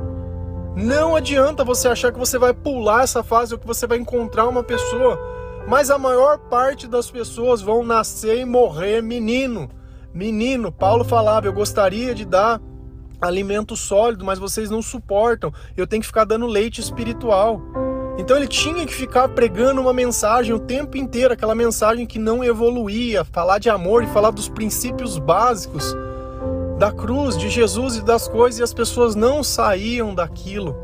Não 0.74 1.14
adianta 1.14 1.64
você 1.64 1.88
achar 1.88 2.10
que 2.10 2.18
você 2.18 2.38
vai 2.38 2.54
pular 2.54 3.02
essa 3.02 3.22
fase 3.22 3.52
ou 3.52 3.60
que 3.60 3.66
você 3.66 3.86
vai 3.86 3.98
encontrar 3.98 4.48
uma 4.48 4.62
pessoa. 4.62 5.18
Mas 5.68 5.90
a 5.90 5.98
maior 5.98 6.38
parte 6.38 6.88
das 6.88 7.10
pessoas 7.10 7.60
vão 7.60 7.84
nascer 7.84 8.38
e 8.38 8.44
morrer 8.44 9.02
menino. 9.02 9.68
Menino, 10.14 10.72
Paulo 10.72 11.04
falava, 11.04 11.46
eu 11.46 11.52
gostaria 11.52 12.14
de 12.14 12.24
dar 12.24 12.60
alimento 13.20 13.76
sólido, 13.76 14.24
mas 14.24 14.38
vocês 14.38 14.70
não 14.70 14.80
suportam. 14.80 15.52
Eu 15.76 15.86
tenho 15.86 16.00
que 16.00 16.06
ficar 16.06 16.24
dando 16.24 16.46
leite 16.46 16.80
espiritual. 16.80 17.60
Então 18.18 18.36
ele 18.36 18.48
tinha 18.48 18.86
que 18.86 18.94
ficar 18.94 19.28
pregando 19.28 19.80
uma 19.80 19.92
mensagem 19.92 20.54
o 20.54 20.58
tempo 20.58 20.96
inteiro, 20.96 21.34
aquela 21.34 21.54
mensagem 21.54 22.06
que 22.06 22.18
não 22.18 22.42
evoluía, 22.42 23.24
falar 23.24 23.58
de 23.58 23.68
amor 23.68 24.02
e 24.02 24.06
falar 24.06 24.30
dos 24.30 24.48
princípios 24.48 25.18
básicos 25.18 25.94
da 26.82 26.90
cruz, 26.90 27.38
de 27.38 27.48
Jesus 27.48 27.98
e 27.98 28.02
das 28.02 28.26
coisas, 28.26 28.58
e 28.58 28.62
as 28.64 28.74
pessoas 28.74 29.14
não 29.14 29.44
saíam 29.44 30.12
daquilo. 30.12 30.76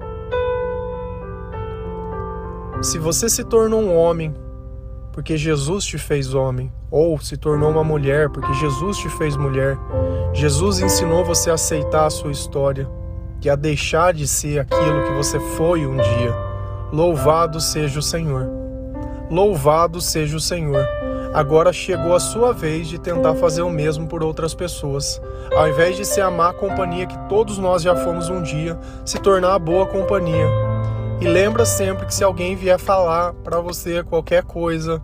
Se 2.80 3.00
você 3.00 3.28
se 3.28 3.42
tornou 3.42 3.80
um 3.80 3.96
homem 3.96 4.32
porque 5.12 5.36
Jesus 5.36 5.84
te 5.84 5.98
fez 5.98 6.34
homem, 6.34 6.72
ou 6.88 7.18
se 7.18 7.36
tornou 7.36 7.72
uma 7.72 7.82
mulher 7.82 8.30
porque 8.30 8.54
Jesus 8.54 8.98
te 8.98 9.08
fez 9.08 9.36
mulher. 9.36 9.76
Jesus 10.32 10.78
ensinou 10.78 11.24
você 11.24 11.50
a 11.50 11.54
aceitar 11.54 12.06
a 12.06 12.10
sua 12.10 12.30
história 12.30 12.88
e 13.42 13.50
a 13.50 13.56
deixar 13.56 14.14
de 14.14 14.28
ser 14.28 14.60
aquilo 14.60 15.02
que 15.02 15.14
você 15.14 15.40
foi 15.56 15.84
um 15.84 15.96
dia. 15.96 16.32
Louvado 16.92 17.60
seja 17.60 17.98
o 17.98 18.02
Senhor. 18.02 18.48
Louvado 19.28 20.00
seja 20.00 20.36
o 20.36 20.40
Senhor. 20.40 20.86
Agora 21.38 21.72
chegou 21.72 22.16
a 22.16 22.18
sua 22.18 22.52
vez 22.52 22.88
de 22.88 22.98
tentar 22.98 23.32
fazer 23.36 23.62
o 23.62 23.70
mesmo 23.70 24.08
por 24.08 24.24
outras 24.24 24.54
pessoas. 24.54 25.22
Ao 25.54 25.68
invés 25.68 25.96
de 25.96 26.04
ser 26.04 26.22
a 26.22 26.32
má 26.32 26.52
companhia 26.52 27.06
que 27.06 27.16
todos 27.28 27.58
nós 27.58 27.80
já 27.80 27.94
fomos 27.94 28.28
um 28.28 28.42
dia, 28.42 28.76
se 29.04 29.20
tornar 29.20 29.54
a 29.54 29.58
boa 29.58 29.86
companhia. 29.86 30.48
E 31.20 31.28
lembra 31.28 31.64
sempre 31.64 32.06
que 32.06 32.12
se 32.12 32.24
alguém 32.24 32.56
vier 32.56 32.76
falar 32.76 33.34
para 33.34 33.60
você 33.60 34.02
qualquer 34.02 34.42
coisa, 34.42 35.00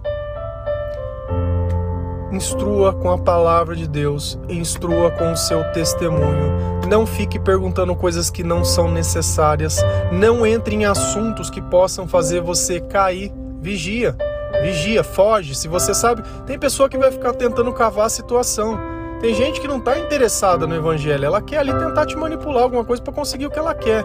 instrua 2.33 2.93
com 2.93 3.13
a 3.13 3.19
palavra 3.19 3.77
de 3.77 3.87
Deus, 3.87 4.37
instrua 4.49 5.13
com 5.13 5.31
o 5.31 5.37
seu 5.37 5.63
testemunho. 5.71 6.83
Não 6.89 7.07
fique 7.07 7.39
perguntando 7.39 7.95
coisas 7.95 8.29
que 8.29 8.43
não 8.43 8.65
são 8.65 8.91
necessárias, 8.91 9.79
não 10.11 10.45
entre 10.45 10.75
em 10.75 10.85
assuntos 10.85 11.49
que 11.49 11.63
possam 11.63 12.09
fazer 12.09 12.41
você 12.41 12.81
cair. 12.81 13.33
Vigia, 13.61 14.17
vigia, 14.63 15.05
foge. 15.05 15.55
Se 15.55 15.69
você 15.69 15.95
sabe, 15.95 16.23
tem 16.47 16.59
pessoa 16.59 16.89
que 16.89 16.99
vai 16.99 17.11
ficar 17.11 17.33
tentando 17.35 17.73
cavar 17.73 18.07
a 18.07 18.11
situação. 18.11 18.79
Tem 19.21 19.35
gente 19.35 19.61
que 19.61 19.69
não 19.69 19.79
está 19.79 19.99
interessada 19.99 20.67
no 20.67 20.75
evangelho, 20.75 21.25
ela 21.25 21.41
quer 21.41 21.59
ali 21.59 21.73
tentar 21.73 22.05
te 22.05 22.17
manipular 22.17 22.65
alguma 22.65 22.85
coisa 22.85 23.03
para 23.03 23.13
conseguir 23.13 23.47
o 23.47 23.51
que 23.51 23.59
ela 23.59 23.75
quer. 23.75 24.05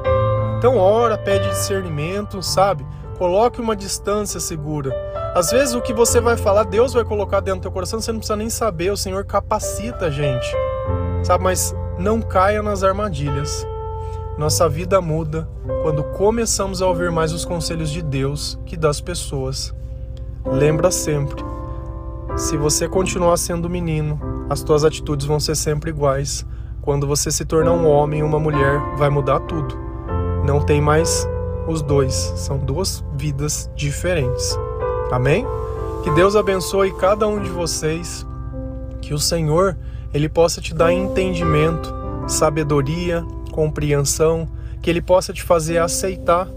Então 0.58 0.78
ora, 0.78 1.18
pede 1.18 1.50
discernimento, 1.50 2.42
sabe? 2.42 2.86
Coloque 3.18 3.60
uma 3.60 3.76
distância 3.76 4.40
segura. 4.40 4.96
Às 5.36 5.52
vezes 5.52 5.76
o 5.76 5.82
que 5.82 5.94
você 5.94 6.22
vai 6.22 6.38
falar, 6.38 6.64
Deus 6.64 6.94
vai 6.94 7.04
colocar 7.04 7.42
dentro 7.42 7.60
do 7.60 7.64
teu 7.64 7.72
coração, 7.72 8.00
você 8.00 8.12
não 8.12 8.20
precisa 8.20 8.38
nem 8.38 8.50
saber, 8.50 8.92
o 8.92 8.98
Senhor 8.98 9.26
capacita 9.26 10.06
a 10.06 10.10
gente. 10.10 10.48
Sabe, 11.22 11.44
mas 11.44 11.76
não 11.98 12.22
caia 12.22 12.64
nas 12.64 12.82
armadilhas. 12.82 13.68
Nossa 14.38 14.70
vida 14.70 15.02
muda 15.02 15.50
quando 15.82 16.02
começamos 16.02 16.82
a 16.82 16.88
ouvir 16.88 17.12
mais 17.12 17.34
os 17.34 17.44
conselhos 17.44 17.90
de 17.90 18.02
Deus 18.02 18.58
que 18.66 18.78
das 18.78 19.02
pessoas. 19.02 19.76
Lembra 20.52 20.90
sempre, 20.92 21.44
se 22.36 22.58
você 22.58 22.88
continuar 22.88 23.38
sendo 23.38 23.70
menino, 23.70 24.20
as 24.50 24.64
tuas 24.64 24.84
atitudes 24.84 25.26
vão 25.26 25.40
ser 25.40 25.56
sempre 25.56 25.92
iguais. 25.92 26.46
Quando 26.82 27.06
você 27.06 27.30
se 27.32 27.46
tornar 27.46 27.74
um 27.74 27.88
homem, 27.88 28.24
uma 28.24 28.40
mulher, 28.40 28.82
vai 28.98 29.10
mudar 29.10 29.42
tudo. 29.42 29.78
Não 30.46 30.62
tem 30.62 30.82
mais 30.82 31.28
os 31.68 31.82
dois, 31.82 32.14
são 32.36 32.58
duas 32.58 33.04
vidas 33.14 33.70
diferentes. 33.76 34.58
Amém? 35.12 35.46
Que 36.04 36.10
Deus 36.12 36.36
abençoe 36.36 36.94
cada 36.94 37.28
um 37.28 37.40
de 37.42 37.50
vocês, 37.50 38.26
que 39.02 39.14
o 39.14 39.20
Senhor 39.20 39.78
ele 40.14 40.30
possa 40.30 40.62
te 40.62 40.74
dar 40.74 40.92
entendimento, 40.92 41.94
sabedoria, 42.28 43.24
compreensão, 43.52 44.48
que 44.82 44.90
ele 44.90 45.02
possa 45.02 45.34
te 45.34 45.44
fazer 45.44 45.78
aceitar, 45.78 46.48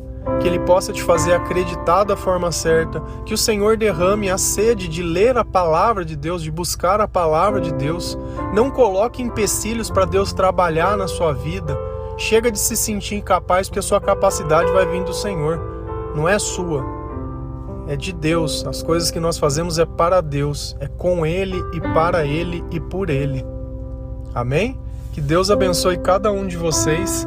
que 0.41 0.47
ele 0.47 0.59
possa 0.61 0.93
te 0.93 1.03
fazer 1.03 1.35
acreditar 1.35 2.05
da 2.05 2.17
forma 2.17 2.51
certa, 2.51 3.01
que 3.25 3.35
o 3.35 3.39
Senhor 3.39 3.77
derrame 3.77 4.31
a 4.31 4.39
sede 4.39 4.89
de 4.89 5.03
ler 5.03 5.37
a 5.37 5.45
palavra 5.45 6.05
de 6.05 6.17
Deus, 6.17 6.43
de 6.43 6.51
buscar 6.51 7.01
a 7.01 7.09
palavra 7.09 7.61
de 7.61 7.73
Deus. 7.73 8.19
Não 8.53 8.71
coloque 8.71 9.23
empecilhos 9.23 9.91
para 9.91 10.05
Deus 10.05 10.33
trabalhar 10.33 10.97
na 10.97 11.09
sua 11.09 11.33
vida. 11.33 11.79
Chega 12.17 12.51
de 12.51 12.59
se 12.59 12.77
sentir 12.77 13.17
incapaz 13.17 13.69
porque 13.69 13.79
a 13.79 13.83
sua 13.83 14.01
capacidade 14.01 14.71
vai 14.73 14.87
vir 14.87 15.03
do 15.05 15.13
Senhor, 15.13 15.61
não 16.15 16.29
é 16.29 16.39
sua 16.39 17.03
é 17.87 17.97
de 17.97 18.13
Deus. 18.13 18.65
As 18.67 18.83
coisas 18.83 19.11
que 19.11 19.21
nós 19.21 19.39
fazemos 19.39 19.79
é 19.79 19.85
para 19.85 20.21
Deus, 20.21 20.77
é 20.81 20.87
com 20.87 21.25
Ele 21.27 21.63
e 21.73 21.81
para 21.81 22.25
Ele 22.25 22.65
e 22.71 22.81
por 22.81 23.11
Ele. 23.11 23.45
Amém? 24.35 24.79
Que 25.13 25.21
Deus 25.21 25.51
abençoe 25.51 25.99
cada 25.99 26.33
um 26.33 26.47
de 26.47 26.57
vocês. 26.57 27.27